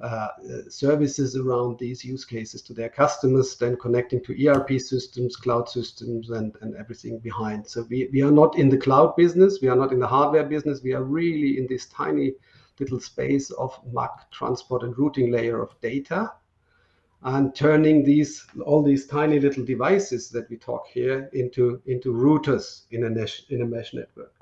Uh, 0.01 0.05
uh, 0.07 0.69
services 0.69 1.35
around 1.35 1.77
these 1.77 2.05
use 2.05 2.23
cases 2.23 2.61
to 2.61 2.73
their 2.73 2.87
customers, 2.87 3.57
then 3.57 3.75
connecting 3.75 4.23
to 4.23 4.47
ERP 4.47 4.79
systems, 4.79 5.35
cloud 5.35 5.67
systems, 5.67 6.29
and, 6.29 6.55
and 6.61 6.73
everything 6.77 7.19
behind. 7.19 7.67
So 7.67 7.85
we, 7.89 8.07
we 8.13 8.21
are 8.21 8.31
not 8.31 8.57
in 8.57 8.69
the 8.69 8.77
cloud 8.77 9.17
business, 9.17 9.59
we 9.61 9.67
are 9.67 9.75
not 9.75 9.91
in 9.91 9.99
the 9.99 10.07
hardware 10.07 10.45
business, 10.45 10.81
we 10.81 10.93
are 10.93 11.03
really 11.03 11.57
in 11.57 11.67
this 11.67 11.87
tiny 11.87 12.31
little 12.79 13.01
space 13.01 13.51
of 13.51 13.77
MAC 13.91 14.31
transport 14.31 14.83
and 14.83 14.97
routing 14.97 15.31
layer 15.31 15.61
of 15.61 15.75
data 15.81 16.31
and 17.23 17.53
turning 17.53 18.05
these 18.05 18.45
all 18.65 18.81
these 18.81 19.05
tiny 19.05 19.39
little 19.39 19.65
devices 19.65 20.29
that 20.29 20.49
we 20.49 20.55
talk 20.55 20.87
here 20.87 21.29
into 21.33 21.81
into 21.85 22.13
routers 22.13 22.83
in 22.91 23.03
a 23.03 23.09
mesh 23.09 23.43
in 23.49 23.61
a 23.61 23.65
mesh 23.65 23.93
network 23.93 24.33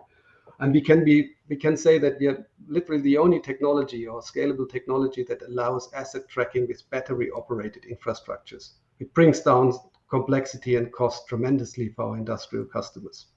and 0.60 0.72
we 0.72 0.82
can 0.82 1.04
be 1.04 1.32
we 1.50 1.56
can 1.56 1.78
say 1.78 1.98
that 1.98 2.20
we 2.20 2.28
are 2.28 2.46
literally 2.68 3.02
the 3.02 3.18
only 3.18 3.40
technology 3.40 4.06
or 4.08 4.22
scalable 4.22 4.70
technology 4.70 5.24
that 5.24 5.42
allows 5.44 5.92
asset 5.94 6.28
tracking 6.28 6.68
with 6.68 6.90
battery 6.90 7.30
operated 7.32 7.84
infrastructures. 7.84 8.72
It 9.00 9.14
brings 9.14 9.42
down 9.42 9.74
complexity 10.10 10.76
and 10.76 10.92
cost 10.92 11.28
tremendously 11.28 11.90
for 11.90 12.10
our 12.10 12.18
industrial 12.18 12.66
customers. 12.66 13.28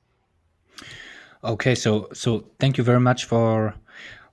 Okay 1.43 1.75
so 1.75 2.09
so 2.12 2.45
thank 2.59 2.76
you 2.79 2.85
very 2.85 3.00
much 3.00 3.25
for 3.25 3.75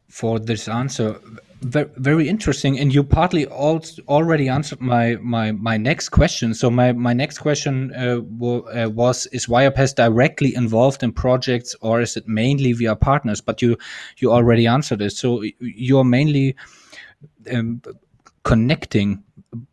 for 0.09 0.39
this 0.39 0.67
answer 0.67 1.19
very, 1.61 2.27
interesting 2.29 2.79
and 2.79 2.93
you 2.93 3.03
partly 3.03 3.45
also 3.47 4.01
already 4.07 4.49
answered 4.49 4.81
my 4.81 5.15
my 5.21 5.51
my 5.51 5.77
next 5.77 6.09
question. 6.09 6.53
So 6.53 6.69
my 6.69 6.91
my 6.93 7.13
next 7.13 7.39
question 7.39 7.93
uh, 7.95 8.17
uh, 8.17 8.89
was 8.89 9.27
is 9.27 9.47
wirepas 9.47 9.95
directly 9.95 10.55
involved 10.55 11.03
in 11.03 11.11
projects 11.11 11.75
or 11.81 12.01
is 12.01 12.17
it 12.17 12.27
mainly 12.27 12.73
via 12.73 12.95
partners? 12.95 13.41
But 13.41 13.61
you 13.61 13.77
you 14.17 14.31
already 14.31 14.67
answered 14.67 15.01
it. 15.01 15.11
So 15.11 15.43
you're 15.59 16.03
mainly 16.03 16.55
um, 17.51 17.81
connecting 18.43 19.23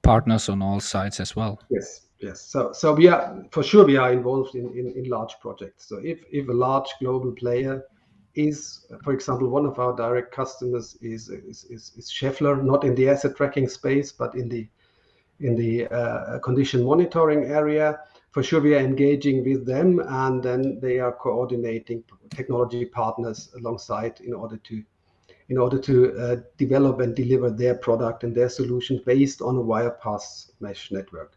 partners 0.02 0.48
on 0.48 0.62
all 0.62 0.80
sides 0.80 1.20
as 1.20 1.36
well. 1.36 1.60
Yes 1.70 2.04
yes. 2.24 2.40
So 2.40 2.72
so 2.72 2.94
we 2.94 3.08
are 3.08 3.44
for 3.50 3.62
sure 3.62 3.84
we 3.84 3.96
are 3.96 4.12
involved 4.12 4.54
in 4.54 4.66
in, 4.78 4.92
in 4.96 5.04
large 5.08 5.34
projects. 5.40 5.88
So 5.88 5.98
if 5.98 6.18
if 6.32 6.48
a 6.48 6.52
large 6.52 6.88
global 7.00 7.32
player 7.32 7.84
is, 8.34 8.86
for 9.02 9.12
example, 9.12 9.48
one 9.48 9.66
of 9.66 9.78
our 9.78 9.94
direct 9.94 10.32
customers 10.32 10.96
is 11.00 11.28
is, 11.28 11.64
is, 11.64 11.92
is 11.96 12.10
Schaeffler, 12.10 12.62
not 12.62 12.84
in 12.84 12.94
the 12.94 13.08
asset 13.08 13.36
tracking 13.36 13.68
space, 13.68 14.12
but 14.12 14.34
in 14.34 14.48
the 14.48 14.68
in 15.40 15.54
the 15.56 15.86
uh, 15.88 16.38
condition 16.40 16.84
monitoring 16.84 17.44
area. 17.44 18.00
For 18.30 18.42
sure, 18.42 18.60
we 18.60 18.74
are 18.74 18.80
engaging 18.80 19.44
with 19.44 19.64
them, 19.64 20.00
and 20.00 20.42
then 20.42 20.80
they 20.80 20.98
are 20.98 21.12
coordinating 21.12 22.02
technology 22.30 22.84
partners 22.84 23.52
alongside 23.56 24.20
in 24.20 24.34
order 24.34 24.56
to 24.56 24.82
in 25.50 25.58
order 25.58 25.78
to 25.78 26.18
uh, 26.18 26.36
develop 26.56 27.00
and 27.00 27.14
deliver 27.14 27.50
their 27.50 27.74
product 27.74 28.24
and 28.24 28.34
their 28.34 28.48
solution 28.48 29.02
based 29.04 29.42
on 29.42 29.56
a 29.56 29.60
Wirepas 29.60 30.52
mesh 30.60 30.90
network. 30.90 31.36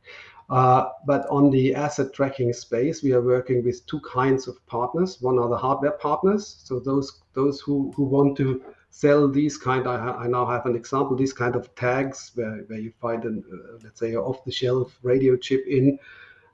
Uh, 0.50 0.90
but 1.06 1.28
on 1.28 1.50
the 1.50 1.76
asset 1.76 2.14
tracking 2.14 2.54
space, 2.54 3.04
we 3.04 3.12
are 3.12 3.22
working 3.22 3.64
with 3.66 3.86
two 3.86 4.00
kinds 4.02 4.48
of 4.48 4.66
partners. 4.66 5.22
One 5.22 5.38
are 5.40 5.50
the 5.50 5.58
hardware 5.58 5.92
partners, 5.92 6.62
so 6.64 6.80
those 6.80 7.22
those 7.34 7.60
who 7.60 7.92
want 7.98 8.38
to 8.38 8.64
sell 8.90 9.28
these 9.28 9.58
kind. 9.58 9.88
I, 9.88 9.98
I 10.24 10.28
now 10.28 10.46
have 10.46 10.66
an 10.66 10.76
example. 10.76 11.18
These 11.18 11.34
kind 11.34 11.56
of 11.56 11.74
tags 11.76 12.32
where, 12.36 12.64
you 12.72 12.94
find 13.02 13.26
an 13.26 13.44
uh, 13.52 13.80
let's 13.84 14.00
say 14.00 14.16
off-the-shelf 14.16 14.98
radio 15.04 15.36
chip 15.36 15.66
in, 15.68 16.00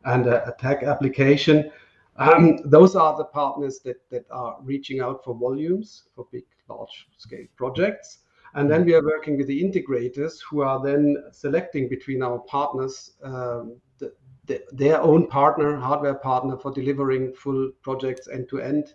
and 0.06 0.26
a, 0.26 0.56
tag 0.60 0.84
application. 0.84 1.72
Um, 2.18 2.60
those 2.66 2.96
are 2.96 3.16
the 3.16 3.26
partners 3.26 3.80
that 3.86 4.02
that 4.10 4.26
are 4.32 4.58
reaching 4.64 5.02
out 5.02 5.24
for 5.24 5.36
volumes 5.36 6.04
for 6.16 6.28
big 6.32 6.46
large 6.68 7.08
scale 7.18 7.46
projects. 7.56 8.23
And 8.56 8.70
then 8.70 8.86
we 8.86 8.94
are 8.94 9.04
working 9.04 9.38
with 9.38 9.48
the 9.48 9.64
integrators 9.64 10.40
who 10.48 10.62
are 10.62 10.84
then 10.84 11.18
selecting 11.32 11.90
between 11.90 12.22
our 12.22 12.40
partners 12.40 13.14
um, 13.24 13.78
the, 13.98 14.14
the, 14.46 14.64
their 14.72 15.02
own 15.02 15.28
partner, 15.28 15.76
hardware 15.76 16.16
partner 16.16 16.58
for 16.58 16.72
delivering 16.72 17.34
full 17.34 17.72
projects 17.82 18.28
end 18.28 18.50
to 18.50 18.60
end 18.60 18.94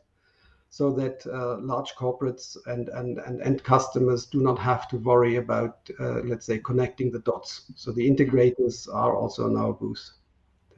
so 0.71 0.93
that 0.93 1.27
uh, 1.27 1.59
large 1.61 1.95
corporates 1.95 2.57
and, 2.67 2.89
and, 2.91 3.19
and 3.19 3.41
end 3.43 3.65
customers 3.65 4.27
do 4.27 4.43
not 4.43 4.59
have 4.59 4.87
to 4.89 4.99
worry 4.99 5.37
about, 5.37 5.89
uh, 5.99 6.21
let's 6.21 6.45
say, 6.45 6.59
connecting 6.59 7.11
the 7.11 7.21
dots. 7.21 7.73
So 7.75 7.91
the 7.91 8.09
integrators 8.09 8.87
are 8.93 9.17
also 9.17 9.47
on 9.47 9.57
our 9.57 9.73
booth. 9.73 10.11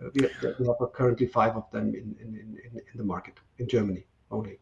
Uh, 0.01 0.09
we, 0.15 0.23
have, 0.23 0.55
we 0.61 0.67
have 0.67 0.93
currently 0.93 1.27
five 1.27 1.57
of 1.57 1.71
them 1.73 1.89
in, 1.89 2.17
in, 2.21 2.35
in, 2.65 2.81
in 2.81 2.97
the 2.97 3.05
market 3.05 3.35
in 3.59 3.69
Germany 3.69 4.07
only. 4.31 4.61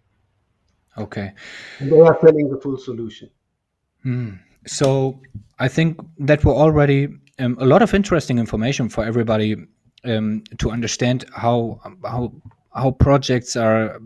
Okay. 0.96 1.32
And 1.78 1.92
they 1.92 2.00
are 2.00 2.18
selling 2.20 2.48
the 2.48 2.60
full 2.60 2.78
solution. 2.78 3.30
Mm. 4.08 4.38
So 4.66 5.20
I 5.58 5.68
think 5.68 6.00
that 6.18 6.44
were 6.44 6.54
already 6.54 7.08
um, 7.38 7.56
a 7.60 7.66
lot 7.66 7.82
of 7.82 7.94
interesting 7.94 8.38
information 8.38 8.88
for 8.88 9.04
everybody 9.04 9.56
um, 10.04 10.42
to 10.58 10.70
understand 10.70 11.24
how 11.34 11.80
how 12.04 12.32
how 12.74 12.92
projects 12.92 13.56
are 13.56 14.00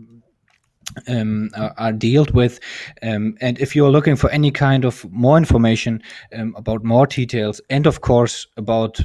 um, 1.07 1.49
are, 1.55 1.73
are 1.77 1.93
dealt 1.93 2.31
with. 2.31 2.59
Um, 3.01 3.35
and 3.41 3.59
if 3.59 3.75
you're 3.75 3.91
looking 3.91 4.15
for 4.15 4.29
any 4.29 4.51
kind 4.51 4.85
of 4.85 5.05
more 5.11 5.37
information 5.37 6.01
um, 6.35 6.53
about 6.57 6.83
more 6.83 7.07
details, 7.07 7.61
and 7.69 7.87
of 7.87 8.01
course 8.01 8.47
about 8.57 8.99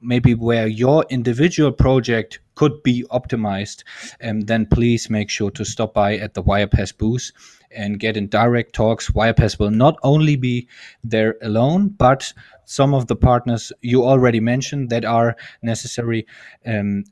maybe 0.00 0.34
where 0.34 0.66
your 0.66 1.04
individual 1.10 1.72
project 1.72 2.40
could 2.54 2.82
be 2.82 3.04
optimized, 3.10 3.84
um, 4.22 4.40
then 4.42 4.66
please 4.66 5.10
make 5.10 5.30
sure 5.30 5.50
to 5.50 5.64
stop 5.64 5.94
by 5.94 6.16
at 6.16 6.34
the 6.34 6.42
Wirepas 6.42 6.96
booth 6.96 7.30
and 7.70 8.00
get 8.00 8.16
in 8.16 8.28
direct 8.28 8.74
talks. 8.74 9.10
Wirepas 9.10 9.58
will 9.58 9.70
not 9.70 9.96
only 10.02 10.36
be 10.36 10.68
there 11.04 11.36
alone, 11.42 11.88
but 11.88 12.32
some 12.64 12.94
of 12.94 13.06
the 13.06 13.16
partners 13.16 13.72
you 13.80 14.04
already 14.04 14.40
mentioned 14.40 14.90
that 14.90 15.04
are 15.04 15.36
necessary 15.62 16.26
um, 16.66 17.04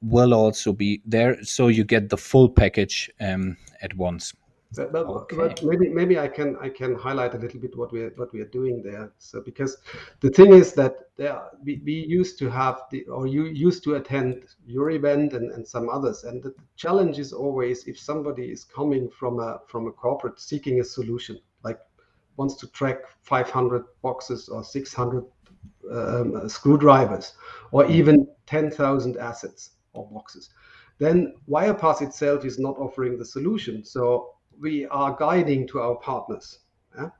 will 0.00 0.34
also 0.34 0.72
be 0.72 1.00
there, 1.06 1.42
so 1.44 1.68
you 1.68 1.84
get 1.84 2.08
the 2.08 2.16
full 2.16 2.48
package 2.48 3.10
um, 3.20 3.56
at 3.80 3.96
once. 3.96 4.34
But, 4.74 4.92
but, 4.92 5.06
okay. 5.06 5.36
but, 5.36 5.62
maybe 5.62 5.88
maybe 5.90 6.18
I 6.18 6.28
can 6.28 6.56
I 6.60 6.70
can 6.70 6.94
highlight 6.94 7.34
a 7.34 7.38
little 7.38 7.60
bit 7.60 7.76
what 7.76 7.92
we 7.92 8.04
what 8.16 8.32
we 8.32 8.40
are 8.40 8.48
doing 8.48 8.82
there. 8.82 9.12
So 9.18 9.40
because 9.40 9.76
the 10.20 10.30
thing 10.30 10.52
is 10.52 10.72
that 10.74 11.10
there 11.16 11.38
we, 11.62 11.82
we 11.84 11.92
used 11.92 12.38
to 12.38 12.48
have 12.48 12.82
the 12.90 13.04
or 13.04 13.26
you 13.26 13.44
used 13.44 13.84
to 13.84 13.96
attend 13.96 14.44
your 14.66 14.90
event 14.90 15.34
and, 15.34 15.50
and 15.52 15.66
some 15.66 15.90
others, 15.90 16.24
and 16.24 16.42
the 16.42 16.54
challenge 16.76 17.18
is 17.18 17.32
always 17.32 17.84
if 17.86 17.98
somebody 17.98 18.50
is 18.50 18.64
coming 18.64 19.10
from 19.10 19.40
a 19.40 19.60
from 19.66 19.88
a 19.88 19.92
corporate 19.92 20.40
seeking 20.40 20.80
a 20.80 20.84
solution 20.84 21.38
like 21.64 21.78
wants 22.36 22.56
to 22.56 22.66
track 22.68 22.98
500 23.20 23.84
boxes 24.00 24.48
or 24.48 24.64
600 24.64 25.24
um, 25.90 26.48
screwdrivers 26.48 27.34
or 27.72 27.84
even 27.86 28.26
10,000 28.46 29.18
assets 29.18 29.72
or 29.92 30.08
boxes 30.10 30.48
then 30.98 31.34
Wirepas 31.48 32.00
itself 32.00 32.44
is 32.44 32.58
not 32.58 32.78
offering 32.78 33.18
the 33.18 33.24
solution. 33.24 33.84
So 33.84 34.34
we 34.62 34.86
are 34.86 35.16
guiding 35.18 35.66
to 35.68 35.80
our 35.80 35.96
partners. 35.96 36.60
Yeah? 36.96 37.10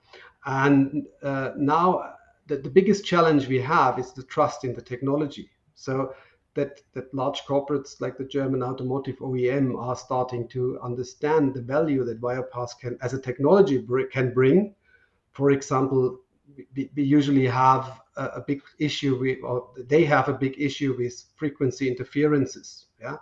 And 0.46 1.06
uh, 1.22 1.50
now 1.56 2.14
the, 2.46 2.56
the 2.56 2.70
biggest 2.70 3.04
challenge 3.04 3.48
we 3.48 3.60
have 3.60 3.98
is 3.98 4.12
the 4.12 4.22
trust 4.22 4.64
in 4.64 4.72
the 4.72 4.82
technology. 4.82 5.50
So 5.74 6.14
that, 6.54 6.80
that 6.94 7.12
large 7.14 7.42
corporates 7.42 8.00
like 8.00 8.16
the 8.16 8.24
German 8.24 8.62
automotive 8.62 9.18
OEM 9.18 9.78
are 9.78 9.96
starting 9.96 10.46
to 10.48 10.78
understand 10.82 11.54
the 11.54 11.62
value 11.62 12.04
that 12.04 12.20
Wirepas 12.20 12.78
can, 12.78 12.96
as 13.02 13.14
a 13.14 13.20
technology, 13.20 13.78
br- 13.78 14.02
can 14.04 14.32
bring. 14.32 14.74
For 15.32 15.50
example, 15.50 16.20
we, 16.76 16.90
we 16.94 17.02
usually 17.02 17.46
have 17.46 18.00
a, 18.16 18.24
a, 18.26 18.40
big 18.46 18.60
issue 18.78 19.18
with, 19.18 19.38
or 19.42 19.70
they 19.78 20.04
have 20.04 20.28
a 20.28 20.34
big 20.34 20.60
issue 20.60 20.94
with 20.98 21.24
frequency 21.36 21.88
interferences. 21.88 22.86
Yeah, 23.00 23.16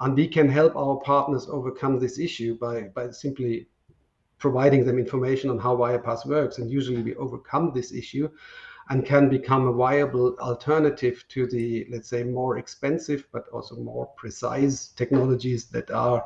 and 0.00 0.14
we 0.14 0.26
can 0.26 0.48
help 0.48 0.74
our 0.76 0.96
partners 1.00 1.46
overcome 1.48 1.98
this 1.98 2.18
issue 2.18 2.58
by, 2.58 2.82
by 2.94 3.10
simply 3.10 3.68
providing 4.38 4.84
them 4.84 4.98
information 4.98 5.50
on 5.50 5.58
how 5.58 5.76
Wirepas 5.76 6.26
works. 6.26 6.58
And 6.58 6.70
usually 6.70 7.02
we 7.02 7.14
overcome 7.16 7.72
this 7.72 7.92
issue 7.92 8.28
and 8.90 9.06
can 9.06 9.30
become 9.30 9.66
a 9.66 9.72
viable 9.72 10.36
alternative 10.40 11.24
to 11.28 11.46
the, 11.46 11.86
let's 11.90 12.08
say, 12.08 12.22
more 12.22 12.58
expensive 12.58 13.26
but 13.32 13.48
also 13.48 13.76
more 13.76 14.06
precise 14.16 14.88
technologies 14.88 15.66
that 15.66 15.90
are 15.90 16.24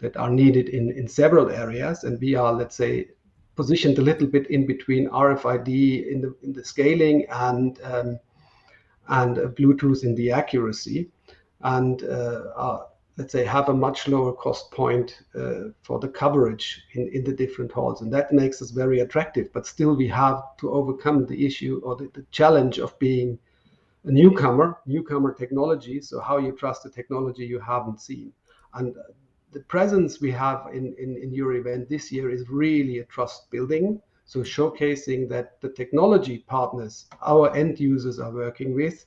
that 0.00 0.16
are 0.16 0.28
needed 0.28 0.68
in, 0.68 0.90
in 0.90 1.08
several 1.08 1.50
areas. 1.50 2.04
And 2.04 2.20
we 2.20 2.34
are, 2.34 2.52
let's 2.52 2.76
say, 2.76 3.08
positioned 3.56 3.98
a 3.98 4.02
little 4.02 4.26
bit 4.26 4.50
in 4.50 4.66
between 4.66 5.08
RFID 5.08 5.68
in 6.12 6.20
the 6.20 6.34
in 6.42 6.52
the 6.52 6.64
scaling 6.64 7.26
and 7.30 7.80
um, 7.82 8.18
and 9.08 9.36
Bluetooth 9.56 10.04
in 10.04 10.14
the 10.14 10.32
accuracy. 10.32 11.10
And 11.62 12.02
uh, 12.02 12.82
let's 13.16 13.32
say, 13.32 13.44
have 13.44 13.68
a 13.68 13.74
much 13.74 14.08
lower 14.08 14.32
cost 14.32 14.70
point 14.70 15.22
uh, 15.34 15.70
for 15.82 15.98
the 16.00 16.08
coverage 16.08 16.82
in, 16.94 17.22
the 17.22 17.32
different 17.32 17.70
halls. 17.70 18.02
And 18.02 18.12
that 18.12 18.32
makes 18.32 18.60
us 18.60 18.70
very 18.70 19.00
attractive. 19.00 19.52
But 19.52 19.66
still, 19.66 19.94
we 19.94 20.08
have 20.08 20.42
to 20.58 20.70
overcome 20.70 21.26
the 21.26 21.46
issue 21.46 21.80
or 21.84 21.96
the, 21.96 22.24
challenge 22.30 22.78
of 22.78 22.98
being 22.98 23.38
a 24.04 24.10
newcomer, 24.10 24.78
newcomer 24.86 25.32
technology. 25.32 26.00
So, 26.00 26.20
how 26.20 26.38
you 26.38 26.52
trust 26.52 26.82
the 26.82 26.90
technology 26.90 27.46
you 27.46 27.60
haven't 27.60 28.00
seen. 28.00 28.32
And 28.74 28.96
the 29.52 29.60
presence 29.60 30.20
we 30.20 30.32
have 30.32 30.66
in 30.72 31.30
your 31.32 31.54
event 31.54 31.88
this 31.88 32.10
year 32.10 32.30
is 32.30 32.48
really 32.48 32.98
a 32.98 33.04
trust 33.04 33.48
building. 33.50 34.00
So 34.26 34.40
showcasing 34.40 35.28
that 35.28 35.60
the 35.60 35.68
technology 35.68 36.38
partners 36.38 37.06
our 37.22 37.54
end 37.54 37.78
users 37.78 38.18
are 38.18 38.32
working 38.32 38.74
with 38.74 39.04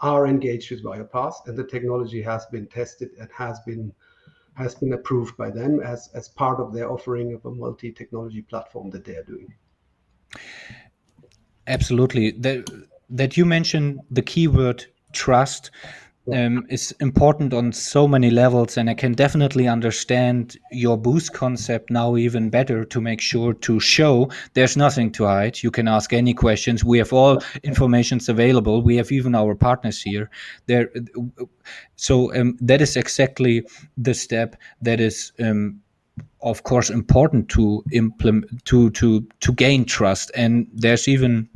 are 0.00 0.26
engaged 0.26 0.70
with 0.70 0.84
Wirepas 0.84 1.34
and 1.46 1.56
the 1.56 1.64
technology 1.64 2.22
has 2.22 2.46
been 2.46 2.66
tested 2.66 3.10
and 3.20 3.28
has 3.32 3.60
been 3.66 3.92
has 4.54 4.74
been 4.74 4.92
approved 4.92 5.36
by 5.36 5.50
them 5.50 5.80
as, 5.80 6.10
as 6.14 6.28
part 6.28 6.58
of 6.58 6.72
their 6.72 6.90
offering 6.90 7.32
of 7.32 7.44
a 7.46 7.50
multi-technology 7.50 8.42
platform 8.42 8.90
that 8.90 9.04
they 9.04 9.14
are 9.14 9.22
doing. 9.22 9.54
Absolutely. 11.68 12.32
That, 12.32 12.68
that 13.08 13.36
you 13.36 13.44
mentioned 13.44 14.00
the 14.10 14.20
keyword 14.20 14.86
trust 15.12 15.70
um, 16.32 16.66
is 16.68 16.94
important 17.00 17.52
on 17.52 17.72
so 17.72 18.06
many 18.06 18.30
levels, 18.30 18.76
and 18.76 18.90
I 18.90 18.94
can 18.94 19.12
definitely 19.12 19.68
understand 19.68 20.56
your 20.70 20.96
boost 20.96 21.32
concept 21.32 21.90
now 21.90 22.16
even 22.16 22.50
better 22.50 22.84
to 22.84 23.00
make 23.00 23.20
sure 23.20 23.54
to 23.54 23.80
show 23.80 24.30
there's 24.54 24.76
nothing 24.76 25.12
to 25.12 25.24
hide. 25.24 25.62
You 25.62 25.70
can 25.70 25.88
ask 25.88 26.12
any 26.12 26.34
questions. 26.34 26.84
We 26.84 26.98
have 26.98 27.12
all 27.12 27.42
informations 27.62 28.28
available. 28.28 28.82
We 28.82 28.96
have 28.96 29.12
even 29.12 29.34
our 29.34 29.54
partners 29.54 30.02
here. 30.02 30.30
There, 30.66 30.90
so 31.96 32.34
um, 32.34 32.56
that 32.60 32.80
is 32.80 32.96
exactly 32.96 33.64
the 33.96 34.14
step 34.14 34.56
that 34.82 35.00
is. 35.00 35.32
Um, 35.40 35.80
of 36.40 36.62
course 36.62 36.88
important 36.90 37.48
to 37.48 37.82
implement 37.92 38.64
to 38.64 38.90
to 38.90 39.26
to 39.40 39.52
gain 39.52 39.84
trust 39.84 40.30
and 40.36 40.68
there's 40.72 41.08
even 41.08 41.48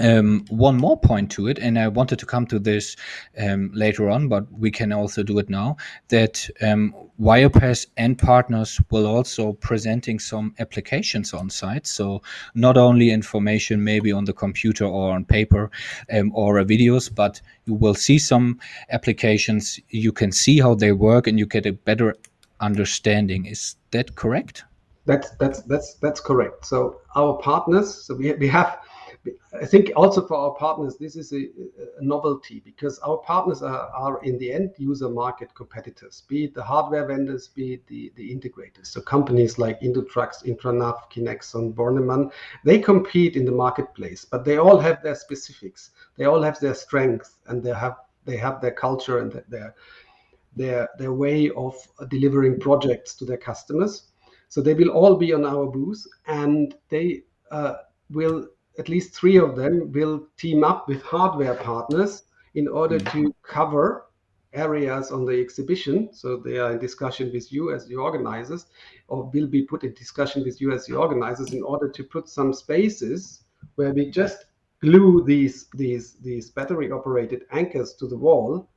um, 0.00 0.44
one 0.48 0.76
more 0.76 0.98
point 0.98 1.30
to 1.32 1.48
it, 1.48 1.58
and 1.58 1.78
I 1.78 1.88
wanted 1.88 2.18
to 2.20 2.26
come 2.26 2.46
to 2.46 2.58
this 2.58 2.96
um, 3.38 3.70
later 3.74 4.08
on, 4.08 4.28
but 4.28 4.50
we 4.52 4.70
can 4.70 4.92
also 4.92 5.22
do 5.22 5.38
it 5.38 5.50
now. 5.50 5.76
That 6.08 6.48
um, 6.62 6.94
Wirepas 7.20 7.86
and 7.96 8.18
partners 8.18 8.80
will 8.90 9.06
also 9.06 9.52
presenting 9.52 10.18
some 10.18 10.54
applications 10.58 11.34
on 11.34 11.50
site. 11.50 11.86
So 11.86 12.22
not 12.54 12.76
only 12.76 13.10
information 13.10 13.84
maybe 13.84 14.12
on 14.12 14.24
the 14.24 14.32
computer 14.32 14.86
or 14.86 15.12
on 15.12 15.24
paper 15.24 15.70
um, 16.12 16.32
or 16.34 16.54
videos, 16.64 17.14
but 17.14 17.40
you 17.66 17.74
will 17.74 17.94
see 17.94 18.18
some 18.18 18.58
applications. 18.90 19.78
You 19.90 20.12
can 20.12 20.32
see 20.32 20.58
how 20.58 20.74
they 20.74 20.92
work, 20.92 21.26
and 21.26 21.38
you 21.38 21.46
get 21.46 21.66
a 21.66 21.72
better 21.72 22.16
understanding. 22.60 23.44
Is 23.44 23.76
that 23.90 24.14
correct? 24.14 24.64
That's 25.04 25.30
that's 25.32 25.62
that's 25.62 25.94
that's 25.94 26.20
correct. 26.20 26.64
So 26.64 27.00
our 27.16 27.36
partners, 27.38 27.92
so 28.06 28.14
we 28.14 28.32
we 28.34 28.48
have 28.48 28.78
I 29.54 29.66
think 29.66 29.92
also 29.94 30.26
for 30.26 30.36
our 30.36 30.54
partners, 30.54 30.96
this 30.96 31.14
is 31.14 31.32
a, 31.32 31.48
a 31.98 32.02
novelty 32.04 32.60
because 32.64 32.98
our 33.00 33.18
partners 33.18 33.62
are, 33.62 33.88
are, 33.90 34.22
in 34.24 34.38
the 34.38 34.52
end 34.52 34.72
user 34.78 35.08
market 35.08 35.54
competitors, 35.54 36.24
be 36.26 36.44
it 36.44 36.54
the 36.54 36.62
hardware 36.62 37.06
vendors, 37.06 37.48
be 37.48 37.74
it 37.74 37.86
the, 37.86 38.12
the 38.16 38.34
integrators. 38.34 38.86
So 38.86 39.00
companies 39.00 39.58
like 39.58 39.80
Indutrax, 39.80 40.44
Intranav, 40.44 41.10
Kinexon, 41.12 41.74
Bornemann, 41.74 42.32
they 42.64 42.78
compete 42.78 43.36
in 43.36 43.44
the 43.44 43.52
marketplace, 43.52 44.24
but 44.24 44.44
they 44.44 44.56
all 44.56 44.78
have 44.78 45.02
their 45.02 45.14
specifics. 45.14 45.90
They 46.16 46.24
all 46.24 46.42
have 46.42 46.58
their 46.58 46.74
strengths 46.74 47.36
and 47.46 47.62
they 47.62 47.74
have 47.74 47.96
they 48.24 48.36
have 48.36 48.60
their 48.60 48.72
culture 48.72 49.18
and 49.18 49.32
their 49.48 49.74
their 50.56 50.88
their 50.98 51.12
way 51.12 51.50
of 51.50 51.74
delivering 52.08 52.58
projects 52.58 53.14
to 53.16 53.24
their 53.24 53.36
customers. 53.36 54.08
So 54.48 54.60
they 54.60 54.74
will 54.74 54.90
all 54.90 55.16
be 55.16 55.32
on 55.32 55.44
our 55.44 55.66
booth 55.66 56.06
and 56.26 56.74
they 56.88 57.22
uh, 57.50 57.74
will 58.10 58.48
at 58.78 58.88
least 58.88 59.14
three 59.14 59.38
of 59.38 59.56
them 59.56 59.92
will 59.92 60.26
team 60.36 60.64
up 60.64 60.88
with 60.88 61.02
hardware 61.02 61.54
partners 61.54 62.24
in 62.54 62.68
order 62.68 62.98
mm. 62.98 63.12
to 63.12 63.34
cover 63.42 64.06
areas 64.52 65.10
on 65.10 65.24
the 65.24 65.40
exhibition. 65.40 66.10
So 66.12 66.36
they 66.36 66.58
are 66.58 66.72
in 66.72 66.78
discussion 66.78 67.30
with 67.32 67.52
you 67.52 67.72
as 67.72 67.86
the 67.86 67.96
organizers, 67.96 68.66
or 69.08 69.30
will 69.32 69.46
be 69.46 69.62
put 69.62 69.84
in 69.84 69.94
discussion 69.94 70.44
with 70.44 70.60
you 70.60 70.72
as 70.72 70.86
the 70.86 70.94
organizers 70.94 71.52
in 71.52 71.62
order 71.62 71.88
to 71.88 72.04
put 72.04 72.28
some 72.28 72.52
spaces 72.52 73.44
where 73.76 73.92
we 73.92 74.10
just 74.10 74.46
glue 74.80 75.22
these 75.24 75.68
these 75.74 76.14
these 76.14 76.50
battery 76.50 76.90
operated 76.90 77.44
anchors 77.52 77.94
to 77.94 78.06
the 78.06 78.16
wall 78.16 78.68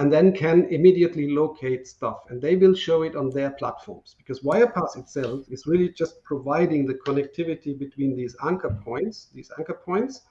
and 0.00 0.10
then 0.10 0.32
can 0.32 0.64
immediately 0.70 1.30
locate 1.30 1.86
stuff. 1.86 2.20
And 2.30 2.40
they 2.40 2.56
will 2.56 2.74
show 2.74 3.02
it 3.02 3.14
on 3.14 3.28
their 3.28 3.50
platforms 3.50 4.14
because 4.16 4.40
Wirepas 4.40 4.96
itself 4.96 5.44
is 5.50 5.66
really 5.66 5.90
just 5.90 6.24
providing 6.24 6.86
the 6.86 6.94
connectivity 7.06 7.78
between 7.78 8.16
these 8.16 8.34
anchor 8.42 8.74
points, 8.82 9.28
these 9.34 9.50
anchor 9.58 9.74
points, 9.74 10.22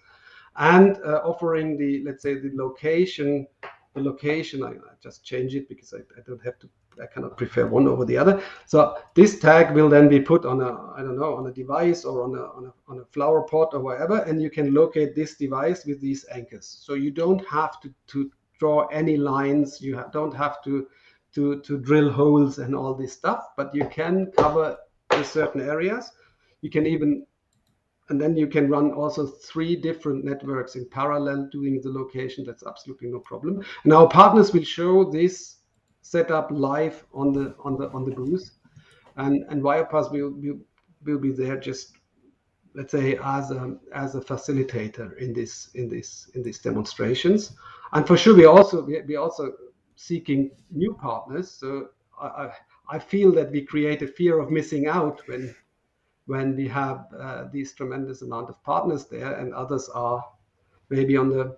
and 0.57 0.97
uh, 1.05 1.21
offering 1.23 1.77
the, 1.77 2.03
let's 2.03 2.23
say, 2.23 2.33
the 2.33 2.49
location, 2.55 3.45
the 3.93 4.01
location. 4.01 4.63
I, 4.63 4.71
I 4.71 4.95
just 5.03 5.23
change 5.23 5.53
it 5.53 5.69
because 5.69 5.93
I, 5.93 5.99
I 6.17 6.21
don't 6.25 6.43
have 6.43 6.57
to 6.59 6.69
I 7.01 7.05
cannot 7.05 7.37
prefer 7.37 7.65
one 7.65 7.87
over 7.87 8.03
the 8.03 8.17
other. 8.17 8.41
So 8.65 8.97
this 9.13 9.39
tag 9.39 9.73
will 9.73 9.87
then 9.87 10.09
be 10.09 10.19
put 10.19 10.45
on 10.45 10.59
a, 10.59 10.91
I 10.97 11.01
don't 11.01 11.17
know, 11.17 11.35
on 11.35 11.47
a 11.47 11.51
device 11.51 12.03
or 12.03 12.23
on 12.23 12.35
a, 12.35 12.41
on 12.41 12.65
a, 12.65 12.91
on 12.91 12.99
a 12.99 13.05
flower 13.05 13.43
pot 13.43 13.69
or 13.73 13.79
whatever, 13.79 14.17
and 14.23 14.41
you 14.41 14.49
can 14.49 14.73
locate 14.73 15.15
this 15.15 15.35
device 15.35 15.85
with 15.85 16.01
these 16.01 16.25
anchors. 16.29 16.81
So 16.81 16.95
you 16.95 17.11
don't 17.11 17.45
have 17.47 17.79
to, 17.81 17.93
to 18.07 18.29
draw 18.59 18.87
any 18.87 19.17
lines. 19.17 19.81
You 19.81 20.03
don't 20.11 20.35
have 20.35 20.61
to 20.63 20.87
to 21.35 21.61
to 21.61 21.77
drill 21.79 22.11
holes 22.11 22.59
and 22.59 22.75
all 22.75 22.93
this 22.93 23.13
stuff, 23.13 23.43
but 23.57 23.73
you 23.73 23.85
can 23.87 24.31
cover 24.37 24.77
the 25.09 25.23
certain 25.23 25.61
areas. 25.61 26.11
You 26.61 26.69
can 26.69 26.85
even 26.85 27.25
and 28.09 28.19
then 28.19 28.35
you 28.35 28.47
can 28.47 28.69
run 28.69 28.91
also 28.91 29.27
three 29.27 29.75
different 29.75 30.25
networks 30.25 30.75
in 30.75 30.89
parallel 30.89 31.47
doing 31.51 31.79
the 31.81 31.91
location. 31.91 32.43
That's 32.43 32.65
absolutely 32.65 33.09
no 33.09 33.19
problem. 33.19 33.63
And 33.83 33.93
our 33.93 34.07
partners 34.07 34.51
will 34.51 34.63
show 34.63 35.03
this 35.03 35.57
setup 36.01 36.49
live 36.51 37.05
on 37.13 37.31
the 37.31 37.55
on 37.63 37.77
the 37.77 37.89
on 37.91 38.05
the 38.05 38.11
booth, 38.11 38.49
and 39.17 39.45
and 39.49 39.61
Wirepas 39.61 40.11
will 40.11 40.31
will, 40.31 40.59
will 41.05 41.19
be 41.19 41.31
there 41.31 41.57
just 41.57 41.93
let's 42.73 42.91
say 42.91 43.17
as 43.23 43.51
a 43.51 43.77
as 43.93 44.15
a 44.15 44.21
facilitator 44.21 45.17
in 45.17 45.33
this 45.33 45.69
in 45.75 45.89
this 45.89 46.29
in 46.33 46.43
these 46.43 46.59
demonstrations 46.59 47.55
and 47.93 48.07
for 48.07 48.17
sure 48.17 48.35
we 48.35 48.45
also 48.45 48.83
we, 48.83 49.15
also 49.15 49.53
seeking 49.95 50.51
new 50.71 50.93
partners. 50.93 51.51
So 51.51 51.89
I, 52.21 52.51
I 52.89 52.99
feel 52.99 53.31
that 53.33 53.51
we 53.51 53.61
create 53.61 54.01
a 54.01 54.07
fear 54.07 54.39
of 54.39 54.51
missing 54.51 54.87
out 54.87 55.21
when 55.27 55.55
when 56.25 56.55
we 56.55 56.67
have 56.67 57.07
uh, 57.19 57.45
these 57.51 57.73
tremendous 57.73 58.21
amount 58.21 58.49
of 58.49 58.63
partners 58.63 59.05
there 59.05 59.33
and 59.33 59.53
others 59.53 59.89
are 59.89 60.23
maybe 60.89 61.17
on 61.17 61.29
the 61.29 61.57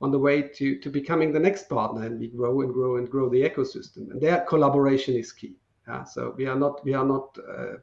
on 0.00 0.10
the 0.10 0.18
way 0.18 0.42
to 0.42 0.78
to 0.78 0.90
becoming 0.90 1.32
the 1.32 1.40
next 1.40 1.68
partner 1.68 2.06
and 2.06 2.20
we 2.20 2.28
grow 2.28 2.60
and 2.60 2.72
grow 2.72 2.96
and 2.96 3.10
grow 3.10 3.28
the 3.28 3.42
ecosystem. 3.42 4.10
And 4.10 4.20
their 4.20 4.42
collaboration 4.42 5.14
is 5.14 5.32
key. 5.32 5.56
Yeah 5.86 6.04
so 6.04 6.34
we 6.36 6.46
are 6.46 6.58
not 6.58 6.84
we 6.84 6.94
are 6.94 7.06
not 7.06 7.36
uh, 7.38 7.76